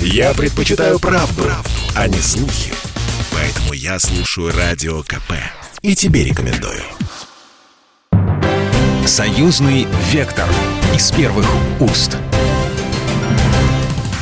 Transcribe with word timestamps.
Я 0.00 0.34
предпочитаю 0.34 0.98
правду, 0.98 1.42
правду, 1.42 1.70
а 1.94 2.08
не 2.08 2.18
слухи. 2.18 2.72
Поэтому 3.32 3.72
я 3.72 3.98
слушаю 3.98 4.52
Радио 4.56 5.02
КП. 5.02 5.32
И 5.82 5.94
тебе 5.94 6.24
рекомендую. 6.24 6.82
Союзный 9.06 9.86
вектор 10.10 10.48
из 10.94 11.10
первых 11.12 11.46
уст. 11.80 12.16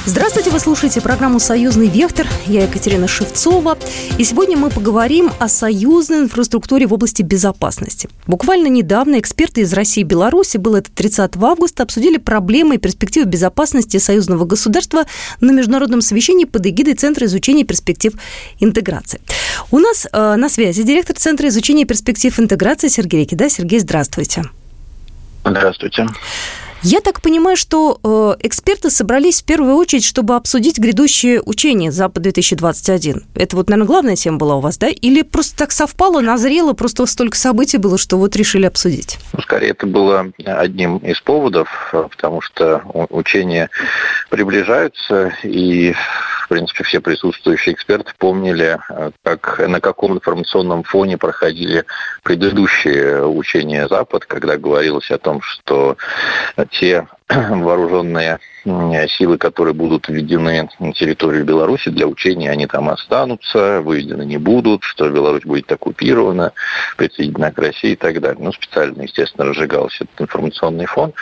Здравствуйте, 0.06 0.50
вы 0.50 0.60
слушаете 0.60 1.00
программу 1.00 1.40
«Союзный 1.40 1.88
вектор». 1.88 2.26
Я 2.46 2.64
Екатерина 2.64 3.08
Шевцова. 3.08 3.78
И 4.18 4.24
сегодня 4.24 4.54
мы 4.54 4.68
поговорим 4.68 5.30
о 5.38 5.48
союзной 5.48 6.18
инфраструктуре 6.18 6.86
в 6.86 6.92
области 6.92 7.22
безопасности. 7.22 8.10
Буквально 8.26 8.66
недавно 8.66 9.18
эксперты 9.18 9.62
из 9.62 9.72
России 9.72 10.02
и 10.02 10.04
Беларуси, 10.04 10.58
было 10.58 10.76
это 10.76 10.90
30 10.92 11.36
августа, 11.36 11.84
обсудили 11.84 12.18
проблемы 12.18 12.74
и 12.74 12.78
перспективы 12.78 13.24
безопасности 13.24 13.96
союзного 13.96 14.44
государства 14.44 15.06
на 15.40 15.52
международном 15.52 16.02
совещании 16.02 16.44
под 16.44 16.66
эгидой 16.66 16.94
Центра 16.94 17.24
изучения 17.24 17.64
перспектив 17.64 18.12
интеграции. 18.60 19.22
У 19.70 19.78
нас 19.78 20.06
э, 20.12 20.36
на 20.36 20.50
связи 20.50 20.82
директор 20.82 21.16
Центра 21.16 21.48
изучения 21.48 21.86
перспектив 21.86 22.38
интеграции 22.38 22.88
Сергей 22.88 23.20
Рикида. 23.20 23.48
Сергей, 23.48 23.80
здравствуйте. 23.80 24.42
Здравствуйте. 25.46 26.06
Я 26.86 27.00
так 27.00 27.22
понимаю, 27.22 27.56
что 27.56 27.98
э, 28.04 28.46
эксперты 28.46 28.90
собрались 28.90 29.40
в 29.40 29.46
первую 29.46 29.76
очередь, 29.76 30.04
чтобы 30.04 30.36
обсудить 30.36 30.78
грядущее 30.78 31.40
учение 31.40 31.90
Запад-2021. 31.90 33.22
Это 33.34 33.56
вот, 33.56 33.70
наверное, 33.70 33.86
главная 33.86 34.16
тема 34.16 34.36
была 34.36 34.56
у 34.56 34.60
вас, 34.60 34.76
да? 34.76 34.88
Или 34.88 35.22
просто 35.22 35.56
так 35.56 35.72
совпало, 35.72 36.20
назрело, 36.20 36.74
просто 36.74 37.06
столько 37.06 37.38
событий 37.38 37.78
было, 37.78 37.96
что 37.96 38.18
вот 38.18 38.36
решили 38.36 38.66
обсудить? 38.66 39.16
Ну, 39.32 39.40
скорее, 39.40 39.70
это 39.70 39.86
было 39.86 40.26
одним 40.44 40.98
из 40.98 41.22
поводов, 41.22 41.68
потому 41.90 42.42
что 42.42 42.82
учения 43.08 43.70
приближаются, 44.28 45.32
и 45.42 45.94
принципе, 46.54 46.84
все 46.84 47.00
присутствующие 47.00 47.74
эксперты 47.74 48.12
помнили, 48.16 48.78
как, 49.24 49.58
на 49.66 49.80
каком 49.80 50.14
информационном 50.14 50.84
фоне 50.84 51.18
проходили 51.18 51.84
предыдущие 52.22 53.26
учения 53.26 53.88
Запад, 53.88 54.24
когда 54.24 54.56
говорилось 54.56 55.10
о 55.10 55.18
том, 55.18 55.42
что 55.42 55.96
те 56.70 57.08
вооруженные 57.28 58.38
силы, 59.08 59.36
которые 59.36 59.74
будут 59.74 60.08
введены 60.08 60.68
на 60.78 60.92
территорию 60.92 61.44
Беларуси 61.44 61.90
для 61.90 62.06
учения, 62.06 62.50
они 62.50 62.66
там 62.66 62.88
останутся, 62.88 63.80
выведены 63.80 64.24
не 64.24 64.38
будут, 64.38 64.84
что 64.84 65.10
Беларусь 65.10 65.44
будет 65.44 65.70
оккупирована, 65.72 66.52
присоединена 66.96 67.50
к 67.50 67.58
России 67.58 67.92
и 67.92 67.96
так 67.96 68.20
далее. 68.20 68.42
Ну, 68.42 68.52
специально, 68.52 69.02
естественно, 69.02 69.46
разжигался 69.46 70.04
этот 70.04 70.20
информационный 70.20 70.86
фон 70.86 71.12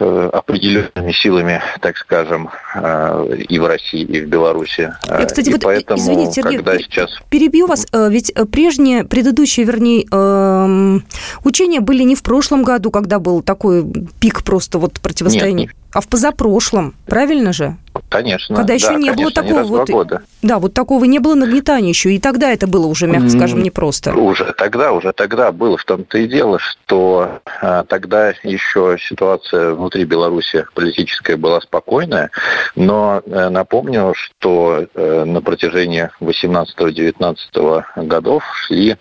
э, 0.00 0.30
определенными 0.32 1.12
силами, 1.12 1.62
так 1.80 1.96
скажем, 1.96 2.50
э, 2.74 3.36
и 3.48 3.58
в 3.58 3.66
России, 3.66 4.02
и 4.02 4.20
в 4.20 4.28
Беларуси. 4.28 4.94
Я, 5.08 5.24
кстати, 5.24 5.48
и 5.48 5.52
вот, 5.52 5.62
поэтому, 5.62 6.00
извините, 6.00 6.42
Сергей, 6.42 6.56
когда 6.58 6.78
сейчас... 6.78 7.10
перебью 7.30 7.66
вас, 7.66 7.86
э, 7.92 8.08
ведь 8.10 8.32
прежние, 8.52 9.04
предыдущие, 9.04 9.66
вернее, 9.66 10.06
эм, 10.10 11.04
учения 11.44 11.80
были 11.80 12.02
не 12.02 12.14
в 12.14 12.22
прошлом 12.22 12.62
году, 12.62 12.90
когда 12.90 13.18
был 13.18 13.42
такой 13.42 13.84
пик 14.20 14.44
просто 14.44 14.78
вот 14.78 15.00
противостояния. 15.00 15.66
Нет, 15.66 15.76
а 15.92 16.00
в 16.00 16.08
позапрошлом, 16.08 16.94
правильно 17.06 17.52
же? 17.52 17.76
Конечно. 18.14 18.54
Когда 18.54 18.74
еще 18.74 18.90
да, 18.90 18.94
не 18.94 19.08
конечно, 19.08 19.22
было 19.24 19.32
такого 19.32 19.62
не 19.62 19.68
вот, 19.68 19.90
года. 19.90 20.22
да, 20.40 20.60
вот 20.60 20.72
такого 20.72 21.04
не 21.04 21.18
было 21.18 21.34
нагнетания 21.34 21.88
еще, 21.88 22.12
и 22.12 22.20
тогда 22.20 22.52
это 22.52 22.68
было 22.68 22.86
уже, 22.86 23.08
мягко 23.08 23.28
скажем, 23.28 23.60
непросто. 23.60 24.14
Уже 24.14 24.54
тогда, 24.56 24.92
уже 24.92 25.12
тогда 25.12 25.50
было 25.50 25.76
в 25.76 25.84
том-то 25.84 26.18
и 26.18 26.28
дело, 26.28 26.60
что 26.60 27.40
а, 27.60 27.82
тогда 27.82 28.32
еще 28.44 28.98
ситуация 29.00 29.74
внутри 29.74 30.04
Беларуси 30.04 30.64
политическая 30.74 31.36
была 31.36 31.60
спокойная, 31.60 32.30
но 32.76 33.20
а, 33.26 33.50
напомню, 33.50 34.14
что 34.14 34.86
а, 34.94 35.24
на 35.24 35.42
протяжении 35.42 36.08
18-19 36.20 37.84
годов 37.96 38.44
шли 38.54 38.96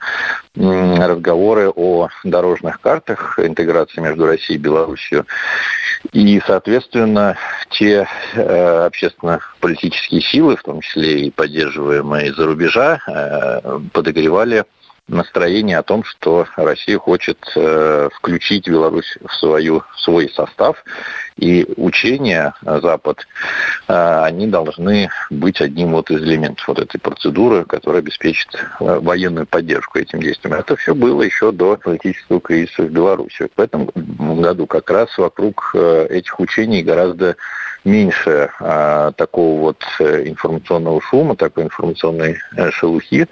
м, 0.55 0.95
разговоры 0.99 1.69
о 1.69 2.07
дорожных 2.23 2.81
картах 2.81 3.37
интеграции 3.37 4.01
между 4.01 4.25
Россией 4.25 4.57
и 4.57 4.61
Беларусью, 4.61 5.27
и, 6.11 6.41
соответственно, 6.45 7.37
те 7.69 8.07
э, 8.33 8.85
общественно-политические 9.03 10.21
силы, 10.21 10.55
в 10.55 10.63
том 10.63 10.81
числе 10.81 11.21
и 11.21 11.31
поддерживаемые 11.31 12.27
из-за 12.27 12.45
рубежа, 12.45 12.99
э, 13.07 13.79
подогревали 13.91 14.65
настроение 15.09 15.79
о 15.79 15.83
том, 15.83 16.05
что 16.05 16.45
Россия 16.55 16.97
хочет 16.97 17.37
э, 17.57 18.07
включить 18.15 18.69
Беларусь 18.69 19.17
в, 19.21 19.33
свою, 19.33 19.83
в 19.93 19.99
свой 19.99 20.29
состав, 20.29 20.81
и 21.35 21.67
учения 21.75 22.53
Запад, 22.61 23.27
э, 23.89 24.23
они 24.23 24.47
должны 24.47 25.09
быть 25.29 25.59
одним 25.59 25.91
вот 25.91 26.09
из 26.09 26.21
элементов 26.21 26.65
вот 26.69 26.79
этой 26.79 26.99
процедуры, 26.99 27.65
которая 27.65 28.01
обеспечит 28.01 28.47
военную 28.79 29.45
поддержку 29.45 29.99
этим 29.99 30.21
действиям. 30.21 30.55
Это 30.55 30.77
все 30.77 30.95
было 30.95 31.21
еще 31.21 31.51
до 31.51 31.75
политического 31.75 32.39
кризиса 32.39 32.83
в 32.83 32.89
Беларуси. 32.89 33.49
В 33.53 33.59
этом 33.59 33.89
году 33.95 34.67
как 34.67 34.89
раз 34.89 35.17
вокруг 35.17 35.75
этих 35.75 36.39
учений 36.39 36.81
гораздо 36.81 37.35
меньше 37.83 38.49
а, 38.59 39.11
такого 39.13 39.59
вот 39.59 39.83
э, 39.99 40.27
информационного 40.27 41.01
шума, 41.01 41.35
такой 41.35 41.63
информационной 41.63 42.37
э, 42.55 42.71
шелухи. 42.71 43.27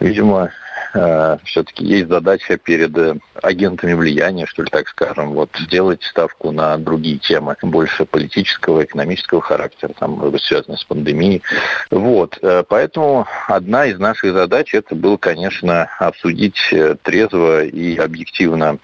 Видимо, 0.00 0.50
э, 0.94 1.38
все-таки 1.44 1.84
есть 1.84 2.08
задача 2.08 2.58
перед 2.58 3.20
агентами 3.42 3.94
влияния, 3.94 4.46
что 4.46 4.62
ли, 4.62 4.68
так 4.70 4.88
скажем, 4.88 5.32
вот 5.32 5.50
сделать 5.58 6.02
ставку 6.02 6.52
на 6.52 6.76
другие 6.76 7.18
темы, 7.18 7.56
больше 7.62 8.04
политического, 8.04 8.84
экономического 8.84 9.40
характера, 9.40 9.92
там, 9.98 10.12
может 10.12 10.42
связанные 10.42 10.78
с 10.78 10.84
пандемией. 10.84 11.42
Вот, 11.90 12.38
поэтому 12.68 13.26
одна 13.48 13.86
из 13.86 13.98
наших 13.98 14.32
задач 14.32 14.74
это 14.74 14.94
было, 14.94 15.16
конечно, 15.16 15.88
обсудить 15.98 16.58
трезво 17.02 17.64
и 17.64 17.96
объективно 17.96 18.78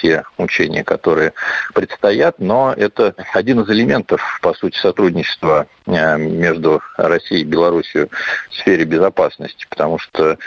те 0.00 0.24
учения, 0.38 0.84
которые 0.84 1.32
предстоят, 1.74 2.38
но 2.38 2.72
это 2.76 3.14
один 3.32 3.60
из 3.60 3.70
элементов, 3.70 4.20
по 4.42 4.54
сути, 4.54 4.76
сотрудничества 4.78 5.66
э, 5.86 6.18
между 6.18 6.82
Россией 6.96 7.42
и 7.42 7.44
Беларусью 7.44 8.08
в 8.50 8.54
сфере 8.54 8.84
безопасности, 8.84 9.66
потому 9.68 9.98
что 9.98 10.38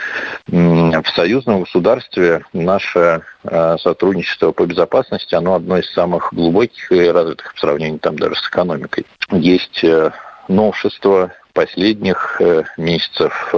в 0.46 1.04
союзном 1.14 1.60
государстве 1.60 2.44
наше 2.52 3.22
э, 3.44 3.76
сотрудничество 3.78 4.52
по 4.52 4.66
безопасности, 4.66 5.34
оно 5.34 5.54
одно 5.54 5.78
из 5.78 5.90
самых 5.92 6.32
глубоких 6.32 6.90
и 6.92 7.08
развитых 7.08 7.54
по 7.54 7.60
сравнению 7.60 8.00
там 8.00 8.18
даже 8.18 8.36
с 8.36 8.48
экономикой. 8.48 9.06
Есть 9.30 9.84
э, 9.84 10.10
новшества 10.48 11.32
последних 11.52 12.40
месяцев 12.76 13.52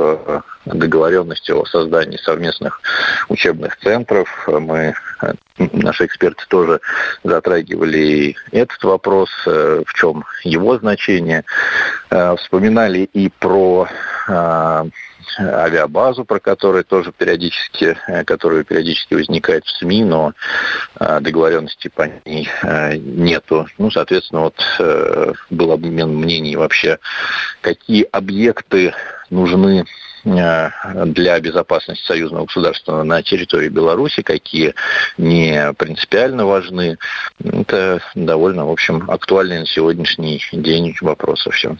договоренности 0.64 1.50
о 1.50 1.64
создании 1.64 2.16
совместных 2.16 2.80
учебных 3.28 3.76
центров. 3.78 4.28
Мы, 4.46 4.94
наши 5.58 6.06
эксперты 6.06 6.44
тоже 6.48 6.80
затрагивали 7.24 8.36
этот 8.50 8.82
вопрос, 8.84 9.30
э, 9.46 9.82
в 9.86 9.92
чем 9.94 10.24
его 10.44 10.78
значение. 10.78 11.44
Э, 12.10 12.36
вспоминали 12.36 13.00
и 13.12 13.28
про 13.28 13.88
э, 14.28 14.84
авиабазу, 15.38 16.24
про 16.24 16.38
которую 16.40 16.84
тоже 16.84 17.12
периодически, 17.12 17.96
которая 18.26 18.64
периодически 18.64 19.14
возникает 19.14 19.64
в 19.64 19.78
СМИ, 19.78 20.04
но 20.04 20.34
договоренности 20.98 21.88
по 21.88 22.02
ней 22.26 22.50
нету. 22.98 23.66
Ну, 23.78 23.90
соответственно, 23.90 24.42
вот 24.42 24.60
был 25.48 25.72
обмен 25.72 26.14
мнений 26.14 26.56
вообще, 26.56 26.98
какие 27.62 28.06
объекты 28.12 28.92
нужны 29.32 29.84
Э, 30.24 30.70
для 31.06 31.40
безопасности 31.40 32.06
союзного 32.06 32.44
государства 32.44 33.02
на 33.02 33.22
территории 33.22 33.68
Беларуси, 33.68 34.22
какие 34.22 34.74
не 35.18 35.72
принципиально 35.72 36.46
важны. 36.46 36.96
Это 37.42 38.00
довольно, 38.14 38.66
в 38.66 38.70
общем, 38.70 39.10
актуальный 39.10 39.60
на 39.60 39.66
сегодняшний 39.66 40.40
день 40.52 40.94
вопрос 41.00 41.46
все. 41.50 41.76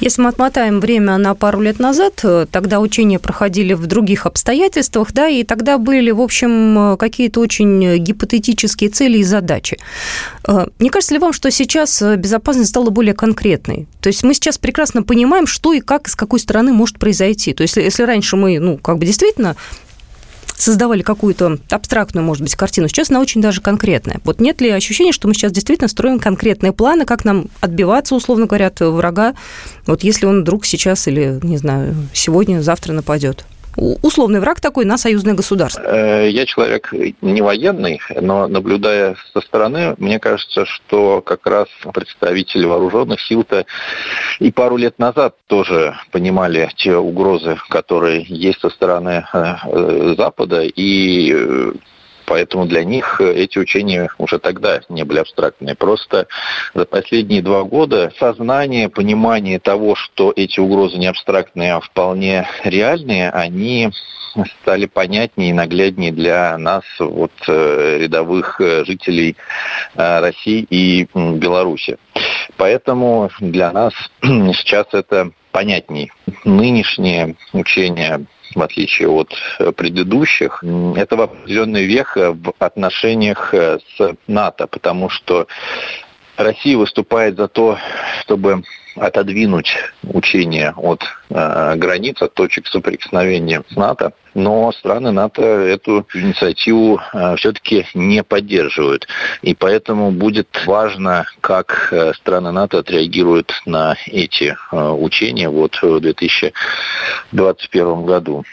Если 0.00 0.22
мы 0.22 0.28
отмотаем 0.28 0.78
время 0.78 1.18
на 1.18 1.34
пару 1.34 1.60
лет 1.60 1.80
назад, 1.80 2.20
э, 2.22 2.46
тогда 2.50 2.78
учения 2.78 3.18
проходили 3.18 3.72
в 3.72 3.86
других 3.86 4.26
обстоятельствах, 4.26 5.12
да, 5.12 5.26
и 5.28 5.42
тогда 5.42 5.76
были, 5.76 6.12
в 6.12 6.20
общем, 6.20 6.92
э, 6.92 6.96
какие-то 6.96 7.40
очень 7.40 7.98
гипотетические 7.98 8.90
цели 8.90 9.18
и 9.18 9.24
задачи. 9.24 9.78
Э, 10.46 10.66
не 10.78 10.90
кажется 10.90 11.14
ли 11.14 11.18
вам, 11.20 11.32
что 11.32 11.50
сейчас 11.50 12.00
безопасность 12.16 12.70
стала 12.70 12.90
более 12.90 13.14
конкретной? 13.14 13.88
То 14.00 14.08
есть 14.08 14.22
мы 14.22 14.34
сейчас 14.34 14.56
прекрасно 14.56 15.02
понимаем, 15.02 15.48
что 15.48 15.72
и 15.72 15.80
как, 15.80 16.08
с 16.08 16.14
какой 16.14 16.38
стороны 16.38 16.72
может 16.72 16.98
произойти. 17.00 17.52
То 17.52 17.62
есть 17.62 17.76
если 17.76 18.04
раньше 18.04 18.36
мы, 18.36 18.60
ну, 18.60 18.78
как 18.78 18.98
бы 18.98 19.06
действительно 19.06 19.56
создавали 20.58 21.02
какую-то 21.02 21.58
абстрактную, 21.70 22.24
может 22.24 22.42
быть, 22.42 22.54
картину. 22.54 22.88
Сейчас 22.88 23.10
она 23.10 23.20
очень 23.20 23.40
даже 23.40 23.60
конкретная. 23.60 24.20
Вот 24.24 24.40
нет 24.40 24.60
ли 24.60 24.70
ощущения, 24.70 25.12
что 25.12 25.28
мы 25.28 25.34
сейчас 25.34 25.52
действительно 25.52 25.88
строим 25.88 26.18
конкретные 26.18 26.72
планы, 26.72 27.04
как 27.04 27.24
нам 27.24 27.46
отбиваться, 27.60 28.14
условно 28.14 28.46
говоря, 28.46 28.66
от 28.66 28.80
врага, 28.80 29.34
вот 29.86 30.02
если 30.02 30.26
он 30.26 30.42
вдруг 30.42 30.66
сейчас 30.66 31.06
или, 31.08 31.38
не 31.42 31.56
знаю, 31.56 31.94
сегодня, 32.12 32.60
завтра 32.60 32.92
нападет? 32.92 33.44
Условный 34.02 34.40
враг 34.40 34.60
такой 34.60 34.84
на 34.84 34.98
союзное 34.98 35.34
государство? 35.34 35.82
Э, 35.82 36.28
я 36.28 36.46
человек 36.46 36.92
не 37.20 37.42
военный, 37.42 38.00
но 38.20 38.46
наблюдая 38.48 39.16
со 39.32 39.40
стороны, 39.40 39.94
мне 39.98 40.18
кажется, 40.18 40.64
что 40.64 41.20
как 41.22 41.46
раз 41.46 41.68
представители 41.92 42.64
вооруженных 42.64 43.20
сил-то 43.20 43.66
и 44.40 44.50
пару 44.50 44.76
лет 44.76 44.98
назад 44.98 45.36
тоже 45.46 45.96
понимали 46.10 46.68
те 46.76 46.96
угрозы, 46.96 47.56
которые 47.68 48.24
есть 48.28 48.60
со 48.60 48.70
стороны 48.70 49.24
э, 49.32 50.14
Запада, 50.16 50.62
и 50.62 51.72
Поэтому 52.28 52.66
для 52.66 52.84
них 52.84 53.22
эти 53.22 53.58
учения 53.58 54.10
уже 54.18 54.38
тогда 54.38 54.82
не 54.90 55.04
были 55.04 55.20
абстрактные. 55.20 55.74
Просто 55.74 56.26
за 56.74 56.84
последние 56.84 57.40
два 57.40 57.62
года 57.62 58.12
сознание, 58.18 58.90
понимание 58.90 59.58
того, 59.58 59.94
что 59.94 60.32
эти 60.36 60.60
угрозы 60.60 60.98
не 60.98 61.06
абстрактные, 61.06 61.72
а 61.72 61.80
вполне 61.80 62.46
реальные, 62.64 63.30
они 63.30 63.90
стали 64.60 64.84
понятнее 64.84 65.50
и 65.50 65.54
нагляднее 65.54 66.12
для 66.12 66.56
нас, 66.58 66.84
вот, 66.98 67.32
э, 67.48 67.98
рядовых 68.00 68.60
э, 68.60 68.84
жителей 68.84 69.36
э, 69.94 70.20
России 70.20 70.66
и 70.68 71.08
Беларуси. 71.14 71.96
Поэтому 72.58 73.30
для 73.40 73.72
нас 73.72 73.94
сейчас 74.22 74.86
это 74.92 75.30
понятней. 75.50 76.12
Нынешнее 76.44 77.36
учение 77.54 78.26
в 78.54 78.62
отличие 78.62 79.08
от 79.08 79.34
э, 79.58 79.72
предыдущих, 79.72 80.64
это 80.96 81.16
в 81.16 81.20
определенный 81.20 81.84
вех 81.84 82.16
в 82.16 82.52
отношениях 82.58 83.52
э, 83.52 83.78
с 83.96 84.16
НАТО, 84.26 84.66
потому 84.66 85.08
что 85.08 85.46
Россия 86.36 86.76
выступает 86.76 87.36
за 87.36 87.48
то, 87.48 87.78
чтобы 88.20 88.62
отодвинуть 89.00 89.76
учения 90.02 90.74
от 90.76 91.02
э, 91.30 91.74
границ, 91.76 92.20
от 92.22 92.34
точек 92.34 92.66
соприкосновения 92.66 93.62
с 93.70 93.76
НАТО, 93.76 94.12
но 94.34 94.72
страны 94.72 95.10
НАТО 95.10 95.42
эту 95.42 96.06
инициативу 96.14 97.00
э, 97.12 97.36
все-таки 97.36 97.86
не 97.94 98.22
поддерживают. 98.22 99.08
И 99.42 99.54
поэтому 99.54 100.10
будет 100.10 100.48
важно, 100.66 101.26
как 101.40 101.88
э, 101.92 102.12
страны 102.14 102.52
НАТО 102.52 102.78
отреагируют 102.78 103.52
на 103.66 103.96
эти 104.06 104.56
э, 104.72 104.90
учения 104.90 105.48
вот 105.48 105.78
в 105.82 106.00
2021 106.00 108.04
году. 108.04 108.44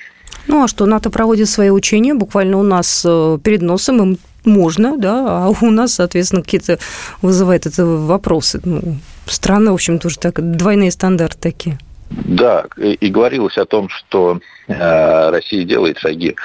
Ну 0.47 0.63
а 0.63 0.67
что, 0.67 0.85
НАТО 0.85 1.09
проводит 1.09 1.49
свои 1.49 1.69
учения 1.69 2.13
буквально 2.13 2.57
у 2.57 2.63
нас 2.63 3.03
э, 3.05 3.37
перед 3.43 3.61
носом, 3.61 4.01
им 4.01 4.17
можно, 4.45 4.97
да, 4.97 5.45
а 5.45 5.53
у 5.61 5.71
нас, 5.71 5.95
соответственно, 5.95 6.43
какие-то 6.43 6.79
вызывает 7.21 7.65
это 7.65 7.85
вопросы. 7.85 8.61
Ну, 8.63 8.97
странно, 9.25 9.71
в 9.71 9.75
общем, 9.75 9.99
тоже 9.99 10.17
так, 10.19 10.39
двойные 10.39 10.91
стандарты 10.91 11.39
такие. 11.39 11.77
Да, 12.09 12.65
и 12.77 13.09
говорилось 13.09 13.57
о 13.57 13.65
том, 13.65 13.89
что 13.89 14.39
э, 14.67 15.29
Россия 15.31 15.63
делает 15.63 15.97
шаги. 15.97 16.35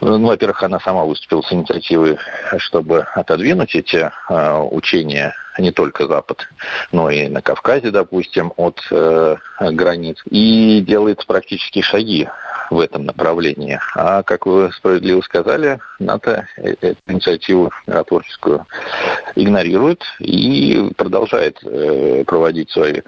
Ну, 0.00 0.26
во-первых, 0.26 0.62
она 0.62 0.78
сама 0.80 1.04
выступила 1.04 1.42
с 1.42 1.52
инициативой, 1.52 2.16
чтобы 2.58 3.00
отодвинуть 3.14 3.74
эти 3.74 4.10
э, 4.28 4.58
учения 4.70 5.34
не 5.58 5.72
только 5.72 6.06
Запад, 6.06 6.48
но 6.92 7.10
и 7.10 7.28
на 7.28 7.42
Кавказе, 7.42 7.90
допустим, 7.90 8.52
от 8.56 8.80
э, 8.90 9.36
границ, 9.60 10.22
и 10.30 10.80
делает 10.80 11.26
практические 11.26 11.82
шаги 11.82 12.28
в 12.70 12.80
этом 12.80 13.04
направлении. 13.04 13.78
А, 13.94 14.22
как 14.22 14.46
вы 14.46 14.70
справедливо 14.72 15.20
сказали, 15.20 15.78
НАТО 15.98 16.46
э, 16.56 16.74
эту 16.80 16.98
инициативу 17.08 17.70
миротворческую 17.86 18.66
игнорирует 19.34 20.02
и 20.20 20.90
продолжает 20.96 21.58
э, 21.62 22.24
проводить 22.26 22.70
свои 22.70 23.02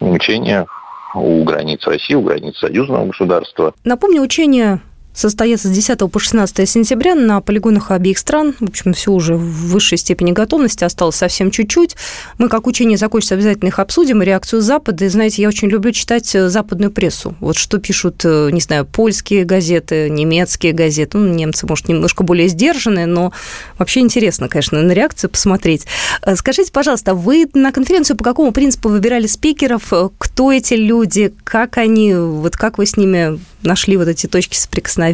учения 0.00 0.66
у 1.14 1.42
границ 1.44 1.86
России, 1.86 2.14
у 2.14 2.22
границ 2.22 2.58
союзного 2.58 3.06
государства. 3.06 3.74
Напомню, 3.84 4.22
учения 4.22 4.80
состоятся 5.18 5.68
с 5.68 5.70
10 5.72 5.98
по 6.10 6.18
16 6.18 6.68
сентября 6.68 7.14
на 7.14 7.40
полигонах 7.40 7.90
обеих 7.90 8.18
стран. 8.18 8.54
В 8.60 8.68
общем, 8.68 8.92
все 8.92 9.10
уже 9.10 9.34
в 9.34 9.68
высшей 9.68 9.98
степени 9.98 10.30
готовности, 10.30 10.84
осталось 10.84 11.16
совсем 11.16 11.50
чуть-чуть. 11.50 11.96
Мы, 12.38 12.48
как 12.48 12.66
учение 12.66 12.96
закончится, 12.96 13.34
обязательно 13.34 13.68
их 13.68 13.78
обсудим, 13.80 14.22
реакцию 14.22 14.62
Запада. 14.62 15.04
И, 15.04 15.08
знаете, 15.08 15.42
я 15.42 15.48
очень 15.48 15.68
люблю 15.68 15.90
читать 15.90 16.32
э, 16.34 16.48
западную 16.48 16.92
прессу. 16.92 17.34
Вот 17.40 17.56
что 17.56 17.78
пишут, 17.78 18.22
э, 18.24 18.50
не 18.52 18.60
знаю, 18.60 18.86
польские 18.86 19.44
газеты, 19.44 20.08
немецкие 20.08 20.72
газеты. 20.72 21.18
Ну, 21.18 21.34
немцы, 21.34 21.66
может, 21.66 21.88
немножко 21.88 22.22
более 22.22 22.46
сдержанные, 22.48 23.06
но 23.06 23.32
вообще 23.76 24.00
интересно, 24.00 24.48
конечно, 24.48 24.80
на 24.80 24.92
реакцию 24.92 25.30
посмотреть. 25.30 25.86
Э, 26.22 26.36
скажите, 26.36 26.70
пожалуйста, 26.70 27.14
вы 27.14 27.48
на 27.54 27.72
конференцию 27.72 28.16
по 28.16 28.24
какому 28.24 28.52
принципу 28.52 28.88
выбирали 28.88 29.26
спикеров? 29.26 29.92
Кто 30.18 30.52
эти 30.52 30.74
люди? 30.74 31.34
Как 31.42 31.78
они? 31.78 32.14
Вот 32.14 32.56
как 32.56 32.78
вы 32.78 32.86
с 32.86 32.96
ними 32.96 33.40
нашли 33.62 33.96
вот 33.96 34.06
эти 34.06 34.28
точки 34.28 34.56
соприкосновения? 34.56 35.07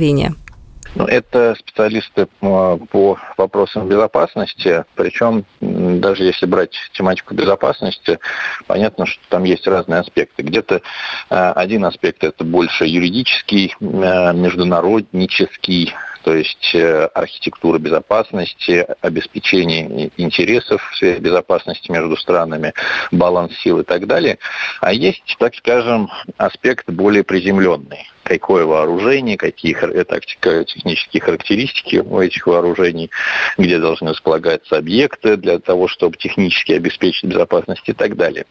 Ну, 0.96 1.06
это 1.06 1.56
специалисты 1.58 2.28
по 2.40 3.18
вопросам 3.36 3.88
безопасности, 3.88 4.84
причем 4.94 5.44
даже 5.60 6.22
если 6.22 6.46
брать 6.46 6.76
тематику 6.92 7.34
безопасности, 7.34 8.20
понятно, 8.68 9.04
что 9.04 9.20
там 9.28 9.42
есть 9.42 9.66
разные 9.66 10.00
аспекты. 10.00 10.42
Где-то 10.44 10.82
э, 11.30 11.52
один 11.56 11.84
аспект 11.84 12.22
это 12.22 12.44
больше 12.44 12.86
юридический, 12.86 13.74
э, 13.80 14.32
международнический, 14.34 15.92
то 16.22 16.32
есть 16.32 16.74
э, 16.74 17.06
архитектура 17.06 17.78
безопасности, 17.78 18.86
обеспечение 19.00 20.12
интересов 20.16 20.80
в 20.92 20.96
сфере 20.96 21.18
безопасности 21.18 21.90
между 21.90 22.16
странами, 22.16 22.72
баланс 23.10 23.52
сил 23.58 23.80
и 23.80 23.84
так 23.84 24.06
далее. 24.06 24.38
А 24.80 24.92
есть, 24.92 25.36
так 25.40 25.56
скажем, 25.56 26.08
аспект 26.38 26.88
более 26.88 27.24
приземленный 27.24 28.08
какое 28.24 28.64
вооружение, 28.64 29.36
какие 29.36 29.76
э, 29.76 30.04
тактико-технические 30.04 31.20
характеристики 31.20 31.96
у 31.96 32.20
этих 32.20 32.46
вооружений, 32.46 33.10
где 33.58 33.78
должны 33.78 34.10
располагаться 34.10 34.76
объекты 34.76 35.36
для 35.36 35.58
того, 35.58 35.86
чтобы 35.88 36.16
технически 36.16 36.72
обеспечить 36.72 37.24
безопасность 37.24 37.88
и 37.88 37.92
так 37.92 38.16
далее. 38.16 38.46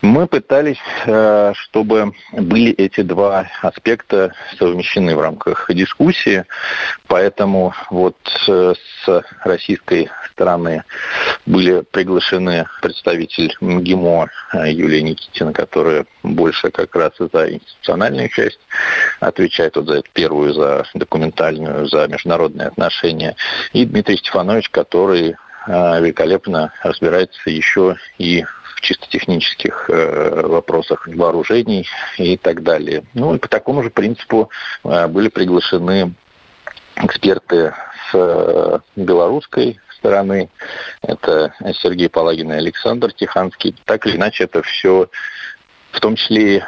Мы 0.00 0.26
пытались, 0.26 0.76
э, 1.06 1.52
чтобы 1.54 2.12
были 2.32 2.72
эти 2.72 3.02
два 3.02 3.46
аспекта 3.62 4.34
совмещены 4.58 5.16
в 5.16 5.20
рамках 5.20 5.70
дискуссии, 5.72 6.44
поэтому 7.14 7.72
вот 7.90 8.16
э, 8.48 8.74
с 9.04 9.24
российской 9.44 10.10
стороны 10.32 10.82
были 11.46 11.82
приглашены 11.82 12.66
представитель 12.82 13.56
МГИМО 13.60 14.30
Юлия 14.66 15.00
Никитина, 15.00 15.52
которая 15.52 16.06
больше 16.24 16.72
как 16.72 16.96
раз 16.96 17.12
за 17.18 17.52
институциональную 17.52 18.28
часть 18.30 18.58
отвечает 19.20 19.76
вот 19.76 19.86
за 19.86 19.98
эту 19.98 20.10
первую, 20.12 20.54
за 20.54 20.86
документальную, 20.94 21.86
за 21.86 22.08
международные 22.08 22.66
отношения, 22.66 23.36
и 23.72 23.84
Дмитрий 23.84 24.16
Стефанович, 24.16 24.70
который 24.70 25.36
э, 25.68 26.00
великолепно 26.00 26.72
разбирается 26.82 27.48
еще 27.48 27.94
и 28.18 28.44
чисто 28.80 29.06
технических 29.08 29.88
э, 29.88 30.46
вопросах 30.48 31.06
вооружений 31.06 31.86
и 32.18 32.36
так 32.36 32.64
далее. 32.64 33.04
Ну 33.14 33.36
и 33.36 33.38
по 33.38 33.46
такому 33.46 33.84
же 33.84 33.90
принципу 33.90 34.50
э, 34.82 35.06
были 35.06 35.28
приглашены 35.28 36.14
эксперты 36.96 37.74
с 38.10 38.14
э, 38.14 38.78
белорусской 38.96 39.80
стороны. 39.96 40.50
Это 41.02 41.54
Сергей 41.82 42.08
Палагин 42.08 42.52
и 42.52 42.56
Александр 42.56 43.12
Тиханский. 43.12 43.74
Так 43.84 44.06
или 44.06 44.16
иначе, 44.16 44.44
это 44.44 44.62
все 44.62 45.08
в 45.92 46.00
том 46.00 46.16
числе 46.16 46.56
и 46.56 46.62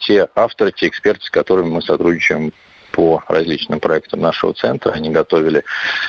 те 0.00 0.28
авторы, 0.34 0.70
те 0.70 0.88
эксперты, 0.88 1.24
с 1.24 1.30
которыми 1.30 1.68
мы 1.70 1.82
сотрудничаем 1.82 2.52
по 2.92 3.22
различным 3.26 3.80
проектам 3.80 4.20
нашего 4.20 4.52
центра. 4.52 4.92
Они 4.92 5.10
готовили 5.10 5.64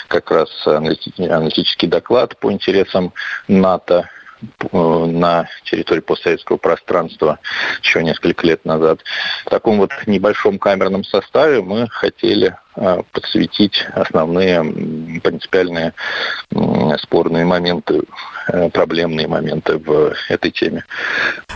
как 0.07 0.29
раз 0.31 0.49
аналитический 0.67 1.87
доклад 1.87 2.37
по 2.37 2.51
интересам 2.51 3.13
НАТО 3.47 4.09
Э, 4.71 5.05
на 5.05 5.47
территории 5.65 6.01
постсоветского 6.01 6.57
пространства 6.57 7.39
еще 7.81 8.03
несколько 8.03 8.45
лет 8.47 8.65
назад. 8.65 9.01
В 9.45 9.49
таком 9.49 9.77
вот 9.77 9.91
небольшом 10.07 10.57
камерном 10.57 11.03
составе 11.03 11.61
мы 11.61 11.87
хотели 11.89 12.55
подсветить 12.73 13.85
основные 13.93 14.63
принципиальные 15.21 15.93
спорные 16.97 17.45
моменты, 17.45 18.01
э, 18.47 18.69
проблемные 18.69 19.27
моменты 19.27 19.77
в 19.77 20.13
этой 20.29 20.51
теме. 20.51 20.83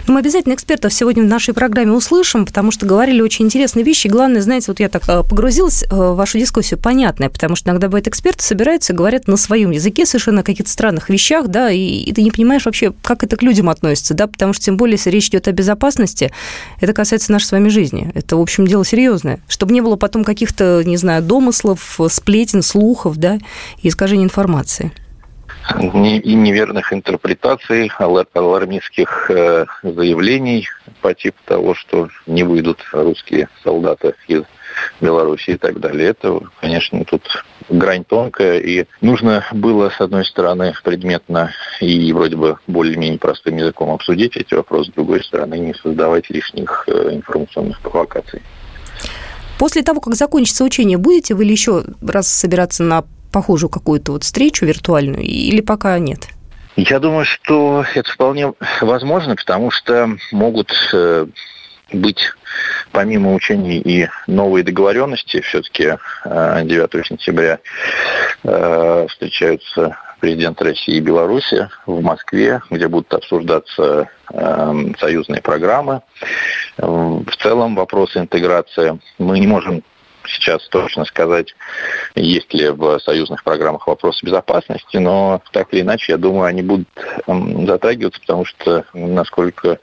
Мы 0.08 0.20
обязательно 0.20 0.54
экспертов 0.54 0.94
сегодня 0.94 1.24
в 1.24 1.28
нашей 1.28 1.54
программе 1.54 1.92
услышим, 1.92 2.46
потому 2.46 2.72
что 2.72 2.86
говорили 2.86 3.22
очень 3.22 3.46
интересные 3.46 3.84
вещи. 3.84 4.08
Главное, 4.08 4.42
знаете, 4.42 4.66
вот 4.68 4.80
я 4.80 4.90
так 4.90 5.04
погрузилась 5.06 5.84
в 5.90 6.14
вашу 6.14 6.38
дискуссию, 6.38 6.80
понятная, 6.80 7.30
потому 7.30 7.56
что 7.56 7.70
иногда 7.70 7.88
бывает 7.88 8.08
эксперты 8.08 8.44
собираются 8.44 8.94
и 8.94 8.96
говорят 8.96 9.28
на 9.28 9.38
своем 9.38 9.72
языке 9.72 10.06
совершенно 10.06 10.42
о 10.42 10.44
каких-то 10.44 10.72
странных 10.72 11.10
вещах, 11.10 11.48
да, 11.48 11.72
и, 11.72 11.80
и 11.80 12.14
ты 12.14 12.22
не 12.22 12.32
понимаешь 12.32 12.66
вообще, 12.66 12.94
как 13.02 13.24
это 13.24 13.38
к 13.38 13.42
людям 13.42 13.70
относится, 13.70 14.14
да, 14.14 14.28
потому 14.28 14.54
что 14.54 14.66
тем 14.66 14.78
более, 14.78 14.96
если 14.96 15.10
речь 15.10 15.28
идет 15.30 15.48
о 15.48 15.52
безопасности, 15.52 16.32
это 16.82 16.94
касается 16.94 17.32
нашей 17.32 17.46
с 17.46 17.52
вами 17.52 17.70
жизни. 17.70 18.12
Это, 18.14 18.38
в 18.38 18.42
общем, 18.42 18.68
дело 18.68 18.86
серьезное. 18.86 19.40
Чтобы 19.48 19.74
не 19.74 19.82
было 19.82 19.96
потом 19.96 20.24
каких-то, 20.24 20.84
не 20.86 20.98
знаю, 20.98 21.05
домыслов, 21.22 22.00
сплетен, 22.10 22.62
слухов, 22.62 23.18
да, 23.18 23.40
и 23.82 23.88
искажения 23.88 24.26
информации. 24.26 24.92
и 25.80 26.36
неверных 26.36 26.94
интерпретаций, 26.94 27.92
алармистских 27.98 29.32
э, 29.32 29.66
заявлений 29.82 30.68
по 31.02 31.14
типу 31.14 31.38
того, 31.46 31.74
что 31.74 32.10
не 32.28 32.44
выйдут 32.44 32.80
русские 32.92 33.50
солдаты 33.64 34.14
из 34.28 34.44
Беларуси 35.02 35.52
и 35.52 35.58
так 35.58 35.80
далее. 35.80 36.10
Это, 36.10 36.40
конечно, 36.62 37.04
тут 37.06 37.44
грань 37.70 38.04
тонкая, 38.04 38.60
и 38.60 38.86
нужно 39.02 39.44
было, 39.52 39.90
с 39.90 40.00
одной 40.00 40.26
стороны, 40.26 40.74
предметно 40.84 41.52
и 41.80 42.14
вроде 42.14 42.36
бы 42.36 42.58
более-менее 42.68 43.20
простым 43.20 43.58
языком 43.58 43.90
обсудить 43.90 44.38
эти 44.38 44.54
вопросы, 44.54 44.92
с 44.92 44.94
другой 44.94 45.24
стороны, 45.24 45.58
не 45.58 45.74
создавать 45.74 46.30
лишних 46.30 46.86
э, 46.88 47.10
информационных 47.14 47.80
провокаций. 47.82 48.42
После 49.58 49.84
того, 49.84 50.02
как 50.02 50.16
закончится 50.16 50.64
учение, 50.64 50.98
будете 50.98 51.34
вы 51.34 51.46
или 51.46 51.52
еще 51.52 51.84
раз 52.06 52.28
собираться 52.28 52.84
на 52.84 53.04
похожую 53.32 53.70
какую-то 53.70 54.14
вот 54.14 54.24
встречу 54.24 54.66
виртуальную, 54.66 55.24
или 55.24 55.62
пока 55.62 55.98
нет? 56.00 56.28
Я 56.76 57.00
думаю, 57.00 57.26
что 57.26 57.86
это 57.96 58.12
вполне 58.12 58.54
возможно, 58.82 59.36
потому 59.36 59.72
что 59.72 60.18
могут 60.32 60.74
э, 60.94 61.26
быть 61.94 62.32
помимо 62.92 63.34
учений 63.34 63.80
и 63.80 64.10
новые 64.28 64.64
договоренности, 64.64 65.42
все-таки 65.42 65.98
9 66.26 66.96
э, 66.96 67.04
сентября 67.06 67.60
э, 68.44 69.08
встречаются 69.10 69.98
президент 70.20 70.62
России 70.62 70.96
и 70.96 71.02
Беларуси 71.02 71.70
в 71.86 72.02
Москве, 72.02 72.62
где 72.70 72.88
будут 72.88 73.14
обсуждаться 73.14 74.10
союзные 75.00 75.42
программы. 75.42 76.02
В 76.78 77.36
целом 77.42 77.76
вопросы 77.76 78.20
интеграции. 78.20 79.00
Мы 79.18 79.40
не 79.40 79.48
можем 79.48 79.84
сейчас 80.28 80.68
точно 80.70 81.06
сказать, 81.06 81.56
есть 82.16 82.54
ли 82.54 82.70
в 82.70 83.00
союзных 83.00 83.44
программах 83.44 83.88
вопросы 83.88 84.26
безопасности, 84.26 84.98
но 84.98 85.42
так 85.52 85.74
или 85.74 85.82
иначе, 85.82 86.14
я 86.14 86.18
думаю, 86.18 86.46
они 86.46 86.64
будут 86.64 86.88
затрагиваться, 87.28 88.20
потому 88.22 88.46
что, 88.46 88.86
насколько 88.94 89.80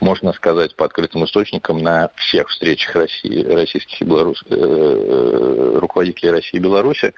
можно 0.00 0.32
сказать 0.32 0.74
по 0.76 0.84
открытым 0.84 1.24
источникам, 1.24 1.78
на 1.78 2.10
всех 2.16 2.48
встречах 2.48 2.96
России, 2.96 3.44
российских 3.44 4.02
и 4.02 4.04
белорус, 4.04 4.42
э, 4.48 4.54
э, 4.54 5.78
руководителей 5.78 6.30
России 6.30 6.58
и 6.58 6.60
Беларуси 6.60 7.14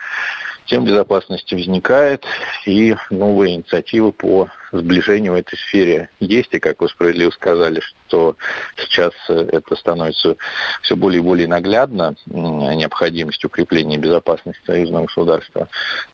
тем 0.66 0.84
безопасности 0.84 1.54
возникает, 1.54 2.24
и 2.66 2.96
новые 3.10 3.54
инициативы 3.56 4.12
по 4.12 4.48
сближению 4.72 5.32
в 5.32 5.36
этой 5.36 5.56
сфере 5.56 6.10
есть. 6.20 6.52
И, 6.52 6.58
как 6.58 6.80
вы 6.80 6.88
справедливо 6.88 7.30
сказали, 7.30 7.80
что 7.80 8.36
сейчас 8.76 9.12
это 9.28 9.76
становится 9.76 10.36
все 10.82 10.96
более 10.96 11.20
и 11.20 11.24
более 11.24 11.48
наглядно, 11.48 12.16
необходимость 12.26 13.44
укрепления 13.44 13.98
безопасности 13.98 14.60
союзного 14.66 15.06
государства, 15.06 15.68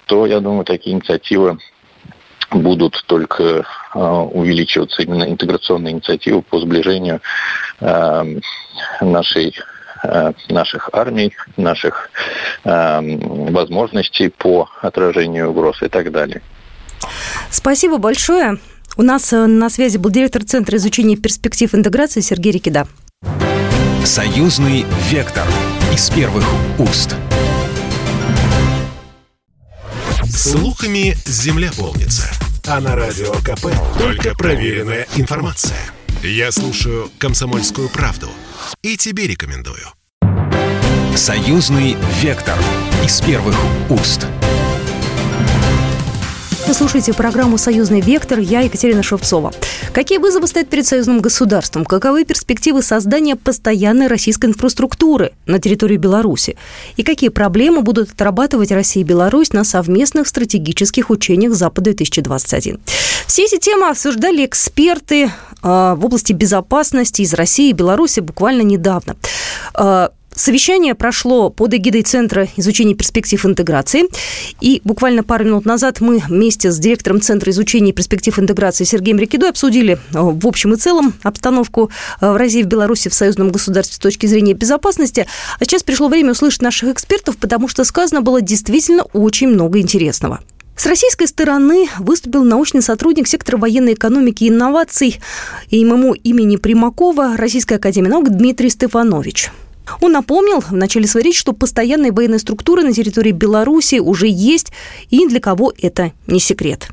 то, 0.07 0.27
я 0.27 0.41
думаю, 0.41 0.65
такие 0.65 0.95
инициативы 0.95 1.59
будут 2.51 3.03
только 3.07 3.65
э, 3.95 3.99
увеличиваться 3.99 5.03
именно 5.03 5.25
интеграционные 5.25 5.93
инициативы 5.93 6.43
по 6.43 6.59
сближению 6.59 7.21
э, 7.81 8.25
нашей 9.01 9.49
э, 9.49 9.72
наших 10.49 10.91
армий, 10.93 11.35
наших 11.57 12.11
возможностей 12.65 14.29
по 14.29 14.69
отражению 14.81 15.51
угроз 15.51 15.83
и 15.83 15.89
так 15.89 16.11
далее. 16.11 16.43
Спасибо 17.51 17.99
большое. 17.99 18.59
У 18.97 19.03
нас 19.03 19.33
на 19.33 19.71
связи 19.71 19.97
был 19.97 20.11
директор 20.11 20.45
Центра 20.45 20.77
изучения 20.77 21.17
перспектив 21.17 21.75
интеграции 21.75 22.21
Сергей 22.21 22.53
Рикида. 22.53 22.87
Союзный 24.05 24.85
вектор 25.11 25.47
из 25.93 26.11
первых 26.11 26.45
уст. 26.79 27.15
Слухами 30.25 31.15
земля 31.25 31.71
полнится. 31.77 32.29
А 32.67 32.81
на 32.81 32.97
радио 32.97 33.33
КП 33.45 33.67
только 33.99 34.35
проверенная 34.37 35.07
информация. 35.17 35.79
Я 36.23 36.53
слушаю 36.53 37.11
«Комсомольскую 37.19 37.89
правду» 37.89 38.29
и 38.83 38.97
тебе 38.97 39.27
рекомендую. 39.27 39.87
Союзный 41.17 41.97
вектор 42.23 42.59
из 43.05 43.21
первых 43.21 43.57
уст. 43.91 44.27
Вы 46.67 46.75
слушаете 46.75 47.13
программу 47.13 47.59
«Союзный 47.59 48.01
вектор». 48.01 48.39
Я 48.39 48.61
Екатерина 48.61 49.03
Шевцова. 49.03 49.53
Какие 49.93 50.19
вызовы 50.19 50.47
стоят 50.47 50.69
перед 50.69 50.87
союзным 50.87 51.21
государством? 51.21 51.85
Каковы 51.85 52.25
перспективы 52.25 52.83
создания 52.83 53.37
постоянной 53.37 54.07
российской 54.07 54.47
инфраструктуры 54.47 55.33
на 55.45 55.59
территории 55.59 55.97
Беларуси? 55.97 56.57
И 56.97 57.03
какие 57.03 57.31
проблемы 57.31 57.83
будут 57.83 58.13
отрабатывать 58.13 58.71
Россия 58.71 59.03
и 59.03 59.07
Беларусь 59.07 59.53
на 59.53 59.65
совместных 59.65 60.29
стратегических 60.29 61.11
учениях 61.11 61.53
Запада-2021? 61.53 62.81
Все 63.33 63.45
эти 63.45 63.57
темы 63.57 63.89
обсуждали 63.89 64.45
эксперты 64.45 65.33
а, 65.63 65.95
в 65.95 66.05
области 66.05 66.35
безопасности 66.35 67.23
из 67.23 67.33
России 67.33 67.71
и 67.71 67.73
Беларуси 67.73 68.21
буквально 68.21 68.61
недавно. 68.61 69.17
А, 69.73 70.13
Совещание 70.35 70.95
прошло 70.95 71.49
под 71.49 71.73
эгидой 71.73 72.03
Центра 72.03 72.47
изучения 72.59 72.95
перспектив 72.95 73.43
интеграции. 73.47 74.03
И 74.61 74.83
буквально 74.85 75.23
пару 75.23 75.47
минут 75.47 75.65
назад 75.65 76.03
мы 76.03 76.19
вместе 76.19 76.71
с 76.71 76.79
директором 76.79 77.23
Центра 77.23 77.51
изучения 77.51 77.93
перспектив 77.93 78.39
интеграции 78.39 78.85
Сергеем 78.85 79.19
Рикидой 79.19 79.49
обсудили 79.49 79.95
э, 79.95 79.99
в 80.13 80.47
общем 80.47 80.75
и 80.75 80.77
целом 80.77 81.15
обстановку 81.23 81.91
в 82.21 82.37
России 82.37 82.63
в 82.63 82.67
Беларуси 82.67 83.09
в 83.09 83.15
союзном 83.15 83.51
государстве 83.51 83.97
с 83.97 83.99
точки 83.99 84.27
зрения 84.27 84.53
безопасности. 84.53 85.27
А 85.59 85.65
сейчас 85.65 85.83
пришло 85.83 86.09
время 86.09 86.33
услышать 86.33 86.61
наших 86.61 86.91
экспертов, 86.91 87.39
потому 87.39 87.67
что 87.67 87.85
сказано 87.85 88.21
было 88.21 88.43
действительно 88.43 89.05
очень 89.15 89.49
много 89.49 89.81
интересного. 89.81 90.41
С 90.77 90.87
российской 90.87 91.27
стороны 91.27 91.89
выступил 91.99 92.45
научный 92.45 92.83
сотрудник 92.83 93.29
сектора 93.29 93.57
военной 93.57 93.95
экономики 93.95 94.45
и 94.45 94.49
инноваций 94.49 95.21
и 95.69 95.85
ММО 95.85 96.15
имени 96.25 96.57
Примакова 96.57 97.37
Российской 97.37 97.75
академии 97.75 98.09
наук 98.09 98.31
Дмитрий 98.31 98.71
Стефанович. 98.71 99.51
Он 100.01 100.13
напомнил 100.13 100.61
в 100.61 100.73
начале 100.73 101.07
своей 101.07 101.27
речи, 101.27 101.39
что 101.39 101.53
постоянные 101.53 102.13
военные 102.13 102.39
структуры 102.39 102.83
на 102.83 102.93
территории 102.93 103.33
Беларуси 103.33 103.99
уже 103.99 104.27
есть, 104.29 104.73
и 105.11 105.27
для 105.29 105.41
кого 105.41 105.73
это 105.81 106.13
не 106.27 106.41
секрет. 106.41 106.89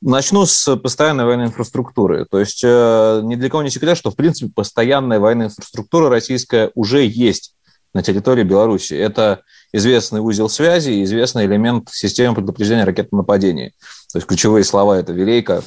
Начну 0.00 0.46
с 0.46 0.76
постоянной 0.76 1.26
военной 1.26 1.46
инфраструктуры. 1.46 2.24
То 2.30 2.40
есть 2.40 2.62
э, 2.64 3.20
ни 3.22 3.34
для 3.34 3.50
кого 3.50 3.62
не 3.62 3.70
секрет, 3.70 3.98
что, 3.98 4.10
в 4.10 4.16
принципе, 4.16 4.50
постоянная 4.54 5.20
военная 5.20 5.48
инфраструктура 5.48 6.08
российская 6.08 6.70
уже 6.74 7.04
есть 7.04 7.52
на 7.94 8.02
территории 8.02 8.44
Беларуси. 8.44 8.94
Это 8.94 9.42
известный 9.72 10.20
узел 10.20 10.48
связи, 10.48 11.02
известный 11.04 11.46
элемент 11.46 11.88
системы 11.90 12.34
предупреждения 12.34 12.84
ракетного 12.84 13.22
нападения. 13.22 13.72
То 14.12 14.18
есть 14.18 14.26
ключевые 14.26 14.64
слова– 14.64 14.98
это 14.98 15.12
«Велейка», 15.12 15.62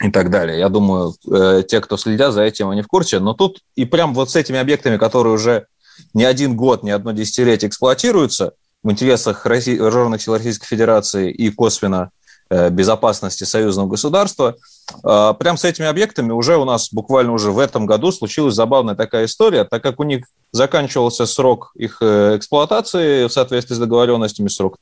и 0.00 0.10
так 0.10 0.30
далее. 0.30 0.58
Я 0.58 0.68
думаю, 0.68 1.14
э, 1.30 1.62
те, 1.66 1.80
кто 1.80 1.96
следят 1.96 2.32
за 2.32 2.42
этим, 2.42 2.70
они 2.70 2.82
в 2.82 2.88
курсе. 2.88 3.20
Но 3.20 3.34
тут 3.34 3.60
и 3.76 3.84
прям 3.84 4.14
вот 4.14 4.30
с 4.30 4.36
этими 4.36 4.58
объектами, 4.58 4.96
которые 4.96 5.34
уже 5.34 5.66
не 6.14 6.24
один 6.24 6.56
год, 6.56 6.82
не 6.82 6.90
одно 6.90 7.12
десятилетие 7.12 7.68
эксплуатируются 7.68 8.54
в 8.82 8.90
интересах 8.90 9.46
России, 9.46 9.78
вооруженных 9.78 10.20
сил 10.20 10.34
Российской 10.34 10.66
Федерации 10.66 11.30
и 11.30 11.50
косвенно 11.50 12.10
безопасности 12.50 13.44
союзного 13.44 13.88
государства, 13.88 14.56
э, 15.02 15.34
прям 15.38 15.56
с 15.56 15.64
этими 15.64 15.86
объектами 15.86 16.32
уже 16.32 16.56
у 16.56 16.64
нас 16.64 16.92
буквально 16.92 17.32
уже 17.32 17.50
в 17.50 17.58
этом 17.58 17.86
году 17.86 18.12
случилась 18.12 18.54
забавная 18.54 18.94
такая 18.94 19.26
история, 19.26 19.64
так 19.64 19.82
как 19.82 20.00
у 20.00 20.04
них 20.04 20.26
заканчивался 20.52 21.26
срок 21.26 21.72
их 21.74 22.02
эксплуатации 22.02 23.26
в 23.26 23.32
соответствии 23.32 23.74
с 23.74 23.78
договоренностями, 23.78 24.48
срок 24.48 24.76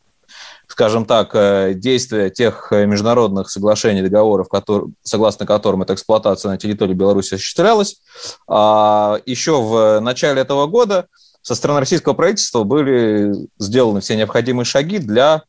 скажем 0.72 1.04
так, 1.04 1.34
э, 1.34 1.74
действия 1.74 2.30
тех 2.30 2.72
э, 2.72 2.86
международных 2.86 3.50
соглашений, 3.50 4.02
договоров, 4.02 4.48
которые, 4.48 4.92
согласно 5.02 5.46
которым 5.46 5.82
эта 5.82 5.94
эксплуатация 5.94 6.50
на 6.50 6.56
территории 6.56 6.94
Беларуси 6.94 7.34
осуществлялась. 7.34 8.00
А 8.48 9.18
еще 9.26 9.60
в 9.60 10.00
начале 10.00 10.40
этого 10.40 10.66
года 10.66 11.06
со 11.42 11.54
стороны 11.54 11.80
российского 11.80 12.14
правительства 12.14 12.64
были 12.64 13.34
сделаны 13.58 14.00
все 14.00 14.16
необходимые 14.16 14.64
шаги 14.64 14.98
для 14.98 15.42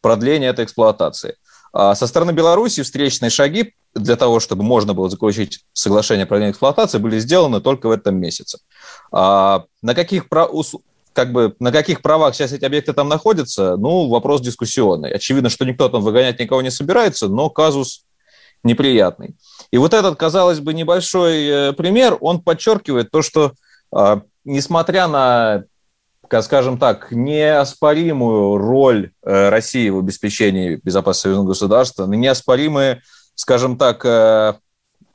продления 0.00 0.48
этой 0.48 0.64
эксплуатации. 0.64 1.36
А 1.72 1.94
со 1.94 2.06
стороны 2.06 2.32
Беларуси 2.32 2.82
встречные 2.82 3.30
шаги 3.30 3.74
для 3.94 4.16
того, 4.16 4.40
чтобы 4.40 4.62
можно 4.62 4.94
было 4.94 5.10
заключить 5.10 5.64
соглашение 5.72 6.24
о 6.24 6.26
продлении 6.26 6.52
эксплуатации, 6.52 6.98
были 6.98 7.18
сделаны 7.18 7.60
только 7.60 7.88
в 7.88 7.90
этом 7.90 8.16
месяце. 8.16 8.58
А 9.12 9.64
на 9.82 9.94
каких 9.94 10.26
как 11.12 11.32
бы 11.32 11.54
на 11.60 11.72
каких 11.72 12.02
правах 12.02 12.34
сейчас 12.34 12.52
эти 12.52 12.64
объекты 12.64 12.92
там 12.92 13.08
находятся, 13.08 13.76
ну, 13.76 14.08
вопрос 14.08 14.42
дискуссионный. 14.42 15.10
Очевидно, 15.10 15.48
что 15.48 15.64
никто 15.64 15.88
там 15.88 16.02
выгонять 16.02 16.38
никого 16.38 16.60
не 16.60 16.70
собирается, 16.70 17.28
но 17.28 17.48
казус 17.48 18.04
неприятный. 18.62 19.34
И 19.70 19.78
вот 19.78 19.94
этот, 19.94 20.18
казалось 20.18 20.60
бы, 20.60 20.74
небольшой 20.74 21.46
э, 21.46 21.72
пример, 21.72 22.18
он 22.20 22.40
подчеркивает 22.40 23.10
то, 23.10 23.22
что 23.22 23.52
а, 23.92 24.22
несмотря 24.44 25.08
на, 25.08 25.64
скажем 26.42 26.78
так, 26.78 27.10
неоспоримую 27.10 28.56
роль 28.58 29.10
э, 29.22 29.48
России 29.48 29.88
в 29.88 29.98
обеспечении 29.98 30.80
безопасности 30.82 31.24
союзного 31.24 31.48
государства, 31.48 32.06
неоспоримые, 32.06 33.02
скажем 33.34 33.76
так, 33.78 34.04
э, 34.04 34.54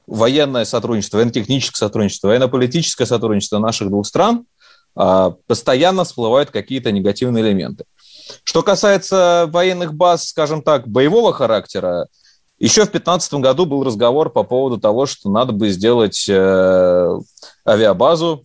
военное 0.08 0.66
сотрудничество, 0.66 1.18
военно-техническое 1.18 1.78
сотрудничество, 1.78 2.28
военно-политическое 2.28 3.06
сотрудничество 3.06 3.60
наших 3.60 3.90
двух 3.90 4.06
стран– 4.06 4.46
а, 4.96 5.32
постоянно 5.48 6.04
всплывают 6.04 6.52
какие-то 6.52 6.92
негативные 6.92 7.44
элементы. 7.44 7.86
Что 8.44 8.62
касается 8.62 9.46
военных 9.52 9.94
баз, 9.94 10.30
скажем 10.30 10.62
так, 10.62 10.88
боевого 10.88 11.34
характера, 11.34 12.08
еще 12.60 12.82
в 12.82 12.92
2015 12.92 13.34
году 13.36 13.66
был 13.66 13.84
разговор 13.84 14.30
по 14.30 14.44
поводу 14.44 14.78
того, 14.78 15.06
что 15.06 15.30
надо 15.32 15.52
бы 15.52 15.70
сделать 15.70 16.28
э, 16.30 17.20
авиабазу 17.68 18.44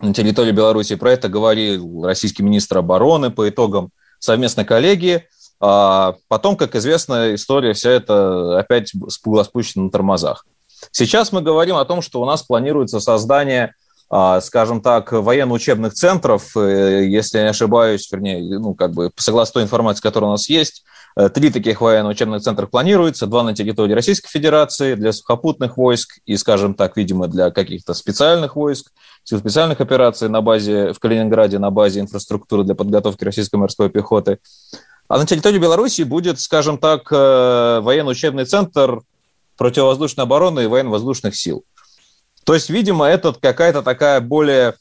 на 0.00 0.14
территории 0.14 0.52
Беларуси. 0.52 0.94
Про 0.96 1.12
это 1.12 1.28
говорил 1.28 2.04
российский 2.04 2.42
министр 2.42 2.78
обороны 2.78 3.30
по 3.30 3.48
итогам 3.48 3.90
совместной 4.18 4.64
коллегии. 4.64 5.24
А 5.60 6.14
потом, 6.28 6.56
как 6.56 6.76
известно, 6.76 7.34
история 7.34 7.72
вся 7.72 7.90
эта 7.90 8.58
опять 8.58 8.92
была 9.24 9.44
спущена 9.44 9.84
на 9.84 9.90
тормозах. 9.90 10.46
Сейчас 10.92 11.32
мы 11.32 11.42
говорим 11.42 11.76
о 11.76 11.84
том, 11.84 12.02
что 12.02 12.20
у 12.20 12.24
нас 12.24 12.42
планируется 12.42 13.00
создание 13.00 13.74
а, 14.10 14.40
скажем 14.40 14.80
так, 14.80 15.12
военно-учебных 15.12 15.92
центров, 15.92 16.56
э, 16.56 17.04
если 17.06 17.38
я 17.38 17.44
не 17.44 17.50
ошибаюсь, 17.50 18.10
вернее, 18.10 18.58
ну, 18.58 18.74
как 18.74 18.92
бы, 18.92 19.10
согласно 19.16 19.54
той 19.54 19.64
информации, 19.64 20.00
которая 20.00 20.28
у 20.28 20.32
нас 20.32 20.48
есть, 20.48 20.82
три 21.28 21.50
таких 21.50 21.80
военно-учебных 21.80 22.42
центра 22.42 22.66
планируется, 22.66 23.26
два 23.26 23.42
на 23.42 23.54
территории 23.54 23.92
Российской 23.92 24.28
Федерации 24.28 24.94
для 24.94 25.12
сухопутных 25.12 25.76
войск 25.76 26.18
и, 26.26 26.36
скажем 26.36 26.74
так, 26.74 26.96
видимо, 26.96 27.26
для 27.26 27.50
каких-то 27.50 27.94
специальных 27.94 28.56
войск, 28.56 28.92
сил 29.24 29.38
специальных 29.38 29.80
операций 29.80 30.28
на 30.28 30.40
базе, 30.40 30.92
в 30.92 30.98
Калининграде 30.98 31.58
на 31.58 31.70
базе 31.70 32.00
инфраструктуры 32.00 32.64
для 32.64 32.74
подготовки 32.74 33.24
российской 33.24 33.56
морской 33.56 33.90
пехоты. 33.90 34.38
А 35.08 35.18
на 35.18 35.26
территории 35.26 35.58
Беларуси 35.58 36.02
будет, 36.02 36.38
скажем 36.38 36.78
так, 36.78 37.10
э, 37.10 37.80
военно-учебный 37.82 38.44
центр 38.44 39.00
противовоздушной 39.56 40.24
обороны 40.24 40.64
и 40.64 40.66
военно-воздушных 40.66 41.34
сил– 41.34 41.64
то 42.48 42.54
есть, 42.54 42.70
видимо, 42.70 43.04
это 43.04 43.34
какая-то 43.38 43.82
такая 43.82 44.22
более 44.22 44.72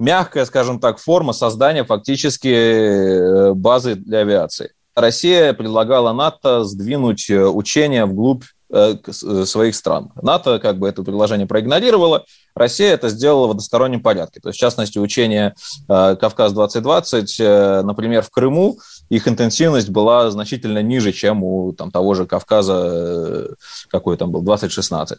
мягкая, 0.00 0.44
скажем 0.44 0.80
так, 0.80 0.98
форма 0.98 1.32
создания 1.32 1.84
фактически 1.84 2.48
э, 2.48 3.52
базы 3.54 3.94
для 3.94 4.18
авиации. 4.18 4.72
Россия 4.94 5.52
предлагала 5.52 6.12
НАТО 6.12 6.64
сдвинуть 6.64 7.30
э, 7.30 7.46
учения 7.46 8.04
вглубь 8.04 8.44
э, 8.70 8.96
своих 9.10 9.74
стран. 9.74 10.12
НАТО 10.20 10.58
как 10.58 10.78
бы 10.78 10.88
это 10.88 11.02
предложение 11.02 11.46
проигнорировало, 11.46 12.24
Россия 12.54 12.92
это 12.92 13.08
сделала 13.08 13.46
в 13.46 13.50
одностороннем 13.52 14.02
порядке. 14.02 14.40
То 14.40 14.50
есть, 14.50 14.58
в 14.58 14.60
частности, 14.60 14.98
учения 14.98 15.54
«Кавказ-2020», 15.88 17.82
например, 17.82 18.22
в 18.22 18.30
Крыму, 18.30 18.78
их 19.08 19.26
интенсивность 19.26 19.88
была 19.88 20.30
значительно 20.30 20.82
ниже, 20.82 21.12
чем 21.12 21.42
у 21.42 21.72
там, 21.72 21.90
того 21.90 22.12
же 22.12 22.26
Кавказа, 22.26 23.56
какой 23.88 24.18
там 24.18 24.30
был, 24.30 24.42
2016. 24.42 25.18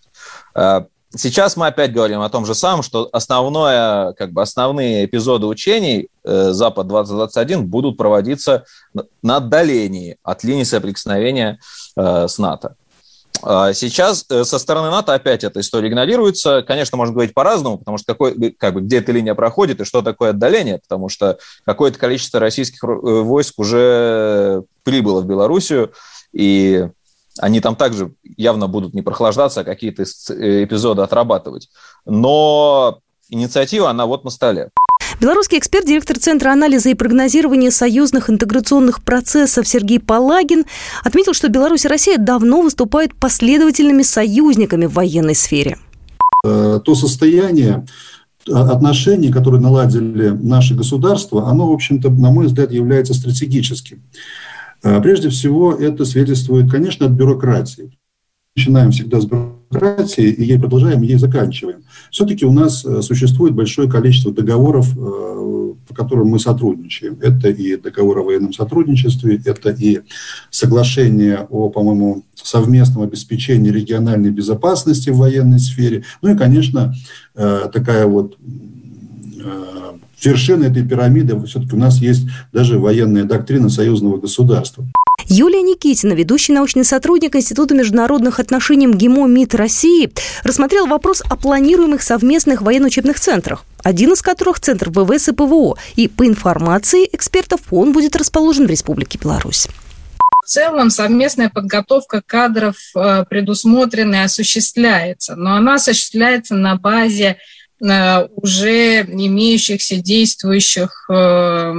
Сейчас 1.16 1.56
мы 1.58 1.68
опять 1.68 1.94
говорим 1.94 2.22
о 2.22 2.30
том 2.30 2.46
же 2.46 2.56
самом, 2.56 2.82
что 2.82 3.08
основное, 3.12 4.14
как 4.14 4.32
бы 4.32 4.42
основные 4.42 5.06
эпизоды 5.06 5.46
учений 5.46 6.08
э, 6.24 6.52
Запад-2021 6.52 7.62
будут 7.62 7.98
проводиться 7.98 8.66
на 9.22 9.38
отдалении 9.38 10.18
от 10.24 10.44
линии 10.44 10.64
соприкосновения 10.64 11.60
э, 11.96 12.28
с 12.28 12.40
НАТО. 12.40 12.76
А 13.44 13.74
сейчас 13.74 14.26
э, 14.32 14.44
со 14.44 14.58
стороны 14.58 14.90
НАТО 14.90 15.14
опять 15.14 15.44
эта 15.44 15.60
история 15.60 15.90
игнорируется. 15.90 16.64
Конечно, 16.64 16.98
можно 16.98 17.14
говорить 17.14 17.36
по-разному, 17.36 17.78
потому 17.78 18.00
что 18.00 18.14
какой, 18.14 18.52
как 18.52 18.74
бы, 18.74 18.82
где 18.82 18.98
эта 18.98 19.12
линия 19.12 19.36
проходит 19.36 19.82
и 19.82 19.86
что 19.86 20.02
такое 20.02 20.32
отдаление, 20.32 20.80
потому 20.80 21.10
что 21.10 21.38
какое-то 21.64 22.00
количество 22.00 22.40
российских 22.40 22.82
войск 22.82 23.60
уже 23.60 24.64
прибыло 24.84 25.22
в 25.22 25.28
Белоруссию, 25.28 25.94
и 26.32 26.88
они 27.40 27.60
там 27.62 27.76
также 27.76 28.14
явно 28.38 28.68
будут 28.68 28.94
не 28.94 29.02
прохлаждаться, 29.02 29.62
а 29.62 29.64
какие-то 29.64 30.04
э, 30.04 30.64
эпизоды 30.64 31.02
отрабатывать. 31.02 31.70
Но 32.06 33.00
инициатива, 33.30 33.90
она 33.90 34.06
вот 34.06 34.24
на 34.24 34.30
столе. 34.30 34.70
Белорусский 35.20 35.58
эксперт, 35.58 35.86
директор 35.86 36.18
Центра 36.18 36.52
анализа 36.52 36.90
и 36.90 36.94
прогнозирования 36.94 37.72
союзных 37.72 38.30
интеграционных 38.30 39.04
процессов 39.04 39.68
Сергей 39.68 40.00
Палагин 40.00 40.66
отметил, 41.04 41.34
что 41.34 41.50
Беларусь 41.50 41.86
и 41.86 41.88
Россия 41.88 42.18
давно 42.18 42.62
выступают 42.62 43.16
последовательными 43.16 44.04
союзниками 44.04 44.86
в 44.86 44.94
военной 44.94 45.36
сфере. 45.36 45.78
Э, 46.46 46.80
то 46.84 46.96
состояние 46.96 47.86
отношений, 48.52 49.32
которые 49.32 49.62
наладили 49.62 50.30
наши 50.30 50.76
государства, 50.76 51.48
оно, 51.48 51.70
в 51.70 51.74
общем-то, 51.74 52.10
на 52.10 52.30
мой 52.30 52.48
взгляд, 52.48 52.72
является 52.72 53.14
стратегическим. 53.14 54.04
А, 54.84 55.00
прежде 55.00 55.30
всего, 55.30 55.74
это 55.74 56.06
свидетельствует, 56.06 56.70
конечно, 56.70 57.06
от 57.06 57.14
бюрократии. 57.14 57.98
Начинаем 58.56 58.92
всегда 58.92 59.20
с 59.20 59.26
бюрократии, 59.26 60.30
и 60.30 60.44
ей 60.44 60.60
продолжаем, 60.60 61.02
ей 61.02 61.18
заканчиваем. 61.18 61.86
Все-таки 62.12 62.46
у 62.46 62.52
нас 62.52 62.86
э, 62.86 63.02
существует 63.02 63.56
большое 63.56 63.90
количество 63.90 64.32
договоров, 64.32 64.96
э, 64.96 65.74
по 65.88 65.96
которым 65.96 66.28
мы 66.28 66.40
сотрудничаем. 66.40 67.18
Это 67.22 67.50
и 67.50 67.78
договор 67.78 68.20
о 68.20 68.24
военном 68.24 68.54
сотрудничестве, 68.54 69.42
это 69.44 69.72
и 69.72 70.02
соглашение 70.52 71.48
о, 71.50 71.70
по-моему, 71.70 72.24
совместном 72.36 73.04
обеспечении 73.04 73.72
региональной 73.72 74.32
безопасности 74.32 75.10
в 75.10 75.18
военной 75.18 75.60
сфере. 75.60 76.04
Ну 76.22 76.34
и, 76.34 76.38
конечно, 76.38 76.94
э, 77.36 77.70
такая 77.74 78.06
вот 78.06 78.38
вершина 80.26 80.66
этой 80.66 80.84
пирамиды, 80.84 81.40
все-таки 81.46 81.76
у 81.76 81.80
нас 81.80 81.98
есть 82.00 82.28
даже 82.52 82.80
военная 82.80 83.24
доктрина 83.24 83.70
союзного 83.70 84.18
государства. 84.18 84.86
Юлия 85.26 85.62
Никитина, 85.62 86.14
ведущий 86.14 86.54
научный 86.54 86.84
сотрудник 86.84 87.36
Института 87.36 87.76
международных 87.76 88.40
отношений 88.40 88.88
МГИМО 88.88 89.28
МИД 89.28 89.56
России, 89.56 90.12
рассмотрел 90.44 90.88
вопрос 90.88 91.22
о 91.30 91.36
планируемых 91.36 92.02
совместных 92.02 92.62
военно-учебных 92.62 93.20
центрах, 93.20 93.64
один 93.84 94.14
из 94.14 94.22
которых– 94.22 94.60
Центр 94.64 94.90
ВВС 94.90 95.30
и 95.30 95.32
ПВО. 95.32 95.78
И 95.96 96.08
по 96.08 96.26
информации 96.26 97.08
экспертов 97.12 97.62
он 97.72 97.94
будет 97.94 98.16
расположен 98.16 98.68
в 98.68 98.70
Республике 98.70 99.20
Беларусь. 99.22 99.68
В 100.44 100.46
целом 100.46 100.90
совместная 100.90 101.50
подготовка 101.50 102.22
кадров 102.26 102.76
э, 102.96 103.24
предусмотрена 103.30 104.16
и 104.16 104.26
осуществляется, 104.26 105.36
но 105.36 105.56
она 105.56 105.76
осуществляется 105.76 106.56
на 106.56 106.76
базе 106.76 107.38
уже 108.36 109.02
имеющихся 109.02 109.98
действующих 109.98 111.10
э, 111.10 111.74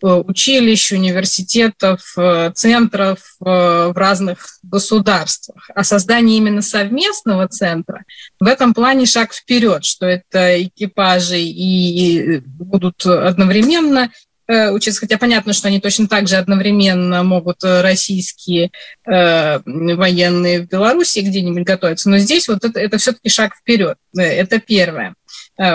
училищ, 0.00 0.92
университетов, 0.92 2.14
э, 2.16 2.52
центров 2.54 3.18
в 3.40 3.92
разных 3.96 4.58
государствах. 4.62 5.70
А 5.74 5.82
создание 5.82 6.38
именно 6.38 6.62
совместного 6.62 7.48
центра 7.48 8.04
в 8.38 8.46
этом 8.46 8.74
плане 8.74 9.06
шаг 9.06 9.32
вперед, 9.32 9.84
что 9.84 10.06
это 10.06 10.62
экипажи 10.62 11.40
и 11.40 12.40
будут 12.44 13.04
одновременно 13.04 14.10
Э, 14.10 14.27
учиться, 14.48 15.00
хотя 15.00 15.18
понятно, 15.18 15.52
что 15.52 15.68
они 15.68 15.80
точно 15.80 16.08
так 16.08 16.26
же 16.26 16.36
одновременно 16.36 17.22
могут 17.22 17.62
э, 17.64 17.82
российские 17.82 18.70
э, 19.06 19.60
военные 19.64 20.60
в 20.60 20.68
Беларуси 20.68 21.18
где-нибудь 21.20 21.64
готовиться, 21.64 22.08
но 22.08 22.18
здесь 22.18 22.48
вот 22.48 22.64
это, 22.64 22.80
это 22.80 22.98
все-таки 22.98 23.28
шаг 23.28 23.54
вперед, 23.54 23.96
э, 24.16 24.22
это 24.22 24.58
первое. 24.58 25.14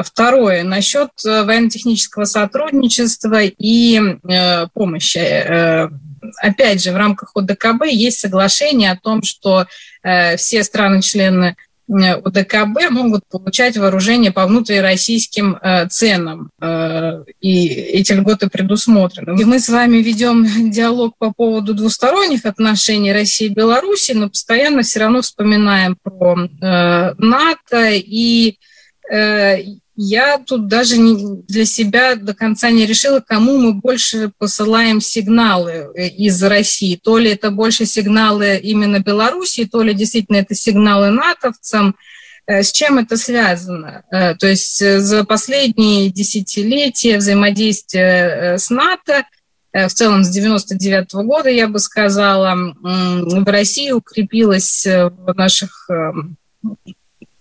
Второе, 0.03 0.63
насчет 0.63 1.09
военно-технического 1.23 2.23
сотрудничества 2.23 3.41
и 3.43 3.99
э, 3.99 4.67
помощи. 4.73 5.17
Э, 5.17 5.89
опять 6.41 6.81
же, 6.81 6.93
в 6.93 6.95
рамках 6.95 7.31
ОДКБ 7.35 7.87
есть 7.87 8.19
соглашение 8.19 8.91
о 8.91 8.97
том, 8.97 9.23
что 9.23 9.67
э, 10.03 10.37
все 10.37 10.63
страны-члены 10.63 11.57
Э, 11.57 11.72
УДКБ 11.87 12.89
могут 12.89 13.23
получать 13.29 13.77
вооружение 13.77 14.31
по 14.31 14.45
внутрироссийским 14.45 15.57
э, 15.61 15.87
ценам, 15.89 16.49
э, 16.61 17.23
и 17.41 17.67
эти 17.67 18.13
льготы 18.13 18.49
предусмотрены. 18.49 19.39
И 19.39 19.45
мы 19.45 19.59
с 19.59 19.69
вами 19.69 19.97
ведем 19.97 20.45
диалог 20.71 21.15
по 21.17 21.33
поводу 21.33 21.73
двусторонних 21.73 22.45
отношений 22.45 23.11
России 23.13 23.47
и 23.47 23.53
Беларуси, 23.53 24.13
но 24.13 24.29
постоянно 24.29 24.83
все 24.83 25.01
равно 25.01 25.21
вспоминаем 25.21 25.97
про 26.01 26.35
НАТО 27.17 27.89
и 27.91 28.57
я 29.95 30.39
тут 30.39 30.67
даже 30.67 30.97
не, 30.97 31.43
для 31.43 31.65
себя 31.65 32.15
до 32.15 32.33
конца 32.33 32.71
не 32.71 32.85
решила, 32.85 33.19
кому 33.19 33.57
мы 33.57 33.73
больше 33.73 34.31
посылаем 34.37 35.01
сигналы 35.01 35.91
э, 35.95 36.07
из 36.07 36.41
России. 36.41 36.99
То 37.01 37.19
ли 37.19 37.29
это 37.31 37.51
больше 37.51 37.85
сигналы 37.85 38.57
именно 38.57 38.99
Беларуси, 38.99 39.65
то 39.65 39.83
ли 39.83 39.93
действительно 39.93 40.37
это 40.37 40.55
сигналы 40.55 41.11
натовцам. 41.11 41.95
Э, 42.47 42.63
с 42.63 42.71
чем 42.71 42.97
это 42.97 43.17
связано? 43.17 44.03
Э, 44.11 44.33
то 44.33 44.47
есть 44.47 44.79
за 44.79 45.23
последние 45.25 46.09
десятилетия 46.09 47.17
взаимодействия 47.17 48.57
с 48.57 48.71
НАТО 48.71 49.25
в 49.71 49.89
целом 49.89 50.23
с 50.23 50.29
99 50.29 51.13
-го 51.13 51.23
года, 51.23 51.49
я 51.49 51.67
бы 51.67 51.79
сказала, 51.79 52.55
в 52.79 53.43
России 53.47 53.89
укрепилось 53.89 54.85
в 54.85 55.33
наших 55.35 55.89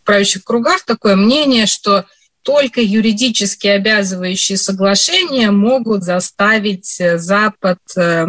правящих 0.04 0.42
кругах 0.42 0.82
такое 0.86 1.14
мнение, 1.14 1.66
что 1.66 2.06
только 2.42 2.80
юридически 2.80 3.68
обязывающие 3.68 4.58
соглашения 4.58 5.50
могут 5.50 6.02
заставить 6.02 7.00
э, 7.00 7.18
Запад 7.18 7.78
э, 7.96 8.26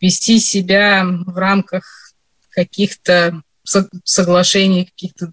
вести 0.00 0.38
себя 0.38 1.04
в 1.04 1.36
рамках 1.36 2.12
каких-то 2.50 3.42
соглашений, 4.04 4.86
каких-то 4.86 5.30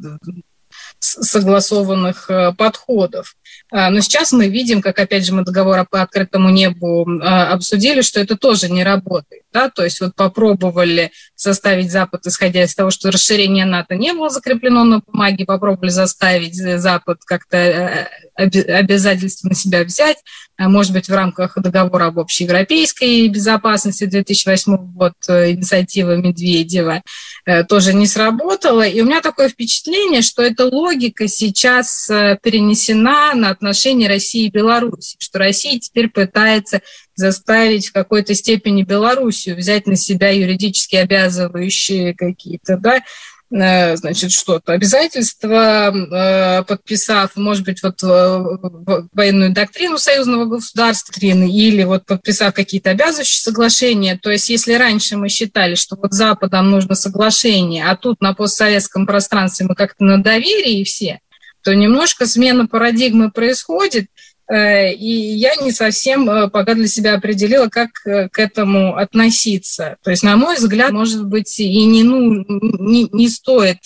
согласованных 0.99 2.29
подходов. 2.57 3.35
Но 3.71 3.99
сейчас 4.01 4.31
мы 4.31 4.49
видим, 4.49 4.81
как, 4.81 4.99
опять 4.99 5.25
же, 5.25 5.33
мы 5.33 5.43
договор 5.43 5.87
по 5.89 6.01
открытому 6.01 6.49
небу 6.49 7.07
обсудили, 7.21 8.01
что 8.01 8.19
это 8.19 8.35
тоже 8.35 8.69
не 8.69 8.83
работает. 8.83 9.43
Да? 9.57 9.69
То 9.69 9.83
есть 9.83 10.01
вот 10.01 10.13
попробовали 10.13 11.11
заставить 11.35 11.91
Запад, 11.91 12.27
исходя 12.27 12.63
из 12.63 12.75
того, 12.75 12.91
что 12.91 13.09
расширение 13.09 13.65
НАТО 13.65 13.95
не 13.95 14.13
было 14.13 14.29
закреплено 14.29 14.83
на 14.83 14.99
бумаге, 14.99 15.45
попробовали 15.45 15.89
заставить 15.89 16.55
Запад 16.55 17.21
как-то 17.25 18.07
обязательства 18.35 19.49
на 19.49 19.55
себя 19.55 19.83
взять, 19.83 20.17
а 20.57 20.69
может 20.69 20.93
быть, 20.93 21.07
в 21.07 21.13
рамках 21.13 21.57
договора 21.57 22.05
об 22.07 22.19
общеевропейской 22.19 23.27
безопасности 23.29 24.05
2008 24.05 24.75
год, 24.93 25.13
э, 25.27 25.51
инициатива 25.51 26.15
Медведева, 26.15 27.01
э, 27.45 27.63
тоже 27.63 27.93
не 27.93 28.07
сработала. 28.07 28.85
И 28.85 29.01
у 29.01 29.05
меня 29.05 29.21
такое 29.21 29.49
впечатление, 29.49 30.21
что 30.21 30.41
эта 30.43 30.65
логика 30.65 31.27
сейчас 31.27 32.09
э, 32.09 32.37
перенесена 32.41 33.33
на 33.33 33.49
отношения 33.49 34.07
России 34.07 34.47
и 34.47 34.51
Беларуси, 34.51 35.15
что 35.19 35.39
Россия 35.39 35.79
теперь 35.79 36.09
пытается 36.09 36.81
заставить 37.17 37.87
в 37.87 37.93
какой-то 37.93 38.33
степени 38.33 38.83
Белоруссию 38.83 39.57
взять 39.57 39.87
на 39.87 39.95
себя 39.95 40.29
юридически 40.29 40.95
обязывающие 40.95 42.13
какие-то 42.13 42.77
да, 42.77 43.01
Э, 43.49 43.95
значит, 43.95 44.33
что-то, 44.33 44.73
обязательства, 44.73 45.93
э, 45.93 46.63
подписав, 46.63 47.37
может 47.37 47.63
быть, 47.63 47.81
вот 47.81 48.03
э, 48.03 49.07
военную 49.13 49.53
доктрину 49.53 49.97
союзного 49.97 50.45
государства, 50.45 51.13
или 51.17 51.83
вот 51.83 52.05
подписав 52.05 52.53
какие-то 52.53 52.89
обязывающие 52.89 53.39
соглашения. 53.39 54.19
То 54.21 54.31
есть, 54.31 54.49
если 54.49 54.73
раньше 54.73 55.15
мы 55.15 55.29
считали, 55.29 55.75
что 55.75 55.95
вот 55.95 56.11
Западам 56.11 56.71
нужно 56.71 56.95
соглашение, 56.95 57.85
а 57.85 57.95
тут 57.95 58.19
на 58.19 58.33
постсоветском 58.33 59.05
пространстве 59.05 59.67
мы 59.69 59.75
как-то 59.75 60.03
на 60.03 60.21
доверии 60.21 60.83
все, 60.83 61.21
то 61.63 61.73
немножко 61.73 62.25
смена 62.25 62.67
парадигмы 62.67 63.31
происходит, 63.31 64.07
и 64.49 65.09
я 65.09 65.55
не 65.55 65.71
совсем 65.71 66.29
э, 66.29 66.49
пока 66.49 66.73
для 66.73 66.87
себя 66.87 67.15
определила, 67.15 67.67
как 67.67 67.89
э, 68.05 68.29
к 68.29 68.39
этому 68.39 68.95
относиться. 68.95 69.97
То 70.03 70.11
есть, 70.11 70.23
на 70.23 70.37
мой 70.37 70.55
взгляд, 70.55 70.91
может 70.91 71.25
быть, 71.25 71.59
и 71.59 71.85
не, 71.85 72.03
ну, 72.03 72.45
не, 72.47 73.09
не 73.11 73.29
стоит 73.29 73.79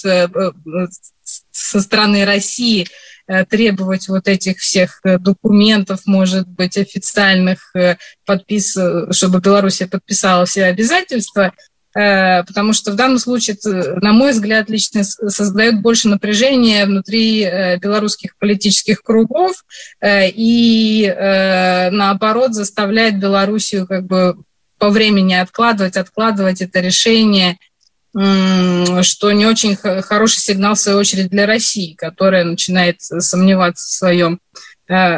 со 1.52 1.82
стороны 1.82 2.26
России 2.26 2.88
требовать 3.50 4.10
вот 4.10 4.28
этих 4.28 4.58
всех 4.58 5.00
документов, 5.04 6.02
может 6.06 6.48
быть, 6.50 6.78
официальных, 6.78 7.74
подпис, 8.26 8.78
чтобы 9.12 9.40
Белоруссия 9.40 9.88
подписала 9.88 10.46
все 10.46 10.66
обязательства, 10.66 11.54
Э, 11.54 11.71
потому 11.94 12.74
что 12.74 12.92
в 12.92 12.96
данном 12.96 13.20
случае, 13.20 13.58
на 14.02 14.14
мой 14.14 14.32
взгляд, 14.32 14.70
лично 14.70 15.04
создает 15.04 15.82
больше 15.82 16.08
напряжения 16.08 16.86
внутри 16.86 17.44
э, 17.44 17.78
белорусских 17.78 18.38
политических 18.38 19.04
кругов 19.04 19.66
э, 20.00 20.30
и, 20.30 21.14
наоборот, 21.92 22.54
заставляет 22.54 23.20
Белоруссию 23.20 23.88
как 23.88 24.06
бы 24.06 24.38
по 24.78 24.90
времени 24.90 25.34
откладывать, 25.34 25.98
откладывать 25.98 26.62
это 26.62 26.80
решение, 26.80 27.58
что 28.14 29.32
не 29.32 29.46
очень 29.46 29.76
хороший 29.76 30.40
сигнал, 30.40 30.76
в 30.76 30.80
свою 30.80 30.98
очередь, 30.98 31.30
для 31.30 31.46
России, 31.46 31.94
которая 31.94 32.44
начинает 32.44 33.02
сомневаться 33.02 33.88
в 33.88 33.92
своем 33.92 34.40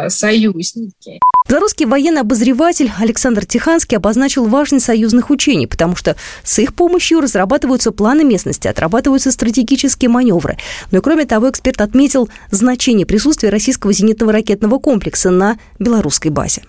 союзнике. 0.09 1.19
Белорусский 1.47 1.85
военный 1.85 2.21
обозреватель 2.21 2.91
Александр 2.99 3.45
Тиханский 3.45 3.97
обозначил 3.97 4.45
важность 4.45 4.85
союзных 4.85 5.29
учений, 5.29 5.67
потому 5.67 5.95
что 5.95 6.15
с 6.43 6.57
их 6.59 6.73
помощью 6.73 7.19
разрабатываются 7.19 7.91
планы 7.91 8.23
местности, 8.23 8.67
отрабатываются 8.67 9.31
стратегические 9.31 10.09
маневры. 10.09 10.57
Но 10.91 10.99
и 10.99 11.01
кроме 11.01 11.25
того, 11.25 11.49
эксперт 11.49 11.81
отметил 11.81 12.29
значение 12.49 13.05
присутствия 13.05 13.49
российского 13.49 13.93
зенитного 13.93 14.31
ракетного 14.31 14.79
комплекса 14.79 15.31
на 15.31 15.57
белорусской 15.79 16.31
базе. 16.31 16.63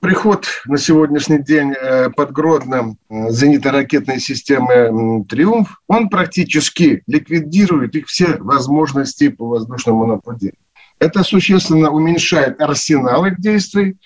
Приход 0.00 0.46
на 0.64 0.78
сегодняшний 0.78 1.42
день 1.42 1.72
э, 1.72 2.08
под 2.08 2.32
Гродно 2.32 2.96
э, 3.10 3.14
зенитно-ракетной 3.30 4.18
системы 4.18 5.26
«Триумф», 5.28 5.82
он 5.88 6.08
практически 6.08 7.02
ликвидирует 7.06 7.94
их 7.94 8.06
все 8.06 8.38
возможности 8.38 9.28
по 9.28 9.46
воздушному 9.46 10.06
нападению. 10.06 10.56
Это 11.00 11.24
существенно 11.24 11.90
уменьшает 11.90 12.60
арсенал 12.60 13.24
их 13.24 13.40
действий, 13.40 13.96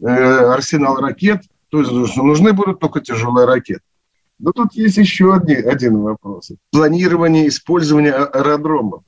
э, 0.00 0.06
арсенал 0.06 0.96
ракет. 0.96 1.42
То 1.68 1.80
есть 1.80 2.16
нужны 2.16 2.52
будут 2.52 2.80
только 2.80 3.00
тяжелые 3.00 3.46
ракеты. 3.46 3.82
Но 4.38 4.52
тут 4.52 4.72
есть 4.72 4.96
еще 4.96 5.34
один, 5.34 5.68
один 5.68 5.98
вопрос. 5.98 6.50
Планирование 6.72 7.46
использования 7.46 8.12
а-, 8.12 8.24
аэродромов. 8.24 9.04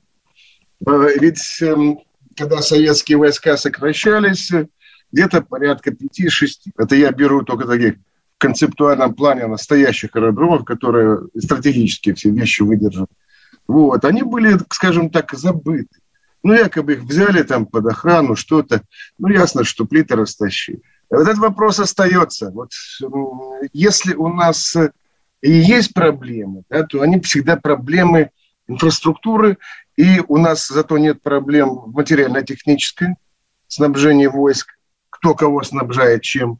Э, 0.85 1.07
ведь 1.19 1.41
эм, 1.61 1.99
когда 2.35 2.61
советские 2.61 3.17
войска 3.17 3.57
сокращались, 3.57 4.51
где-то 5.11 5.41
порядка 5.41 5.91
5-6. 5.91 6.73
Это 6.77 6.95
я 6.95 7.11
беру 7.11 7.43
только 7.43 7.65
таких 7.67 7.95
в 7.95 8.37
концептуальном 8.37 9.15
плане 9.15 9.47
настоящих 9.47 10.15
аэродромов, 10.15 10.65
которые 10.65 11.19
стратегические 11.37 12.13
все 12.13 12.29
вещи 12.29 12.61
выдержат. 12.61 13.09
Вот. 13.67 14.05
Они 14.05 14.21
были, 14.21 14.57
скажем 14.69 15.09
так, 15.09 15.33
забыты. 15.33 15.99
Ну, 16.43 16.53
якобы 16.53 16.93
их 16.93 17.03
взяли 17.03 17.41
там 17.43 17.65
под 17.65 17.87
охрану, 17.87 18.35
что-то. 18.35 18.81
Ну, 19.17 19.29
ясно, 19.29 19.63
что 19.63 19.85
плиты 19.85 20.15
растащили. 20.15 20.81
Вот 21.09 21.21
этот 21.21 21.37
вопрос 21.37 21.79
остается. 21.79 22.51
Вот 22.51 22.71
если 23.71 24.13
у 24.13 24.27
нас 24.27 24.75
и 25.41 25.51
есть 25.51 25.93
проблемы, 25.93 26.63
да, 26.69 26.83
то 26.83 27.01
они 27.01 27.19
всегда 27.21 27.55
проблемы 27.55 28.31
инфраструктуры, 28.67 29.57
и 29.95 30.21
у 30.27 30.37
нас 30.37 30.67
зато 30.67 30.97
нет 30.97 31.21
проблем 31.21 31.69
в 31.69 31.93
материально-технической 31.93 33.15
снабжении 33.67 34.27
войск, 34.27 34.69
кто 35.09 35.35
кого 35.35 35.63
снабжает 35.63 36.23
чем. 36.23 36.59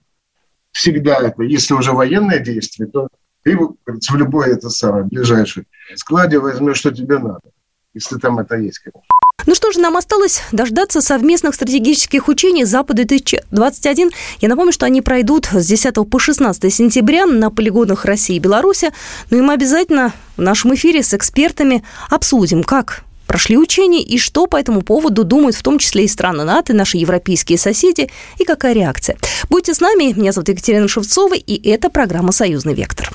Всегда 0.72 1.18
это, 1.18 1.44
если 1.44 1.74
уже 1.74 1.92
военное 1.92 2.40
действие, 2.40 2.90
то 2.90 3.08
ты 3.44 3.58
в 3.58 4.16
любой 4.16 4.52
это 4.52 4.70
самое 4.70 5.06
ближайшее 5.06 5.66
складе 5.96 6.40
возьмешь, 6.40 6.78
что 6.78 6.92
тебе 6.92 7.20
надо, 7.20 7.52
если 7.94 8.18
там 8.18 8.40
это 8.40 8.56
есть, 8.58 8.80
конечно. 8.80 9.02
Ну 9.46 9.56
что 9.56 9.72
же, 9.72 9.80
нам 9.80 9.98
осталось 9.98 10.42
дождаться 10.52 11.02
совместных 11.02 11.56
стратегических 11.56 12.28
учений 12.28 12.66
Запада-2021. 12.66 14.12
Я 14.42 14.50
напомню, 14.50 14.72
что 14.72 14.86
они 14.86 15.02
пройдут 15.02 15.48
с 15.52 15.66
10 15.66 15.96
по 16.10 16.20
16 16.20 16.74
сентября 16.74 17.26
на 17.26 17.50
полигонах 17.50 18.06
России 18.06 18.38
и 18.38 18.40
Беларуси. 18.40 18.92
Ну 19.30 19.38
и 19.38 19.42
мы 19.42 19.54
обязательно 19.54 20.14
в 20.38 20.42
нашем 20.42 20.74
эфире 20.76 21.04
с 21.04 21.14
экспертами 21.14 21.84
обсудим, 22.10 22.64
как 22.64 23.04
прошли 23.28 23.58
учения 23.58 24.04
и 24.04 24.18
что 24.18 24.46
по 24.46 24.58
этому 24.58 24.82
поводу 24.82 25.24
думают 25.24 25.56
в 25.56 25.64
том 25.64 25.80
числе 25.80 26.06
и 26.06 26.08
страны 26.08 26.44
НАТО, 26.44 26.74
наши 26.74 26.98
европейские 26.98 27.58
соседи, 27.58 28.10
и 28.38 28.46
какая 28.46 28.74
реакция. 28.74 29.18
Будьте 29.50 29.74
с 29.74 29.82
нами, 29.82 30.14
меня 30.14 30.32
зовут 30.32 30.50
Екатерина 30.50 30.88
Шевцова, 30.88 31.34
и 31.34 31.70
это 31.70 31.90
программа 31.90 32.32
«Союзный 32.32 32.76
вектор». 32.76 33.12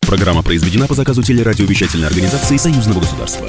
Программа 0.00 0.42
произведена 0.42 0.86
по 0.86 0.94
заказу 0.94 1.22
телерадиовещательной 1.22 2.06
организации 2.06 2.56
Союзного 2.56 3.00
государства. 3.00 3.48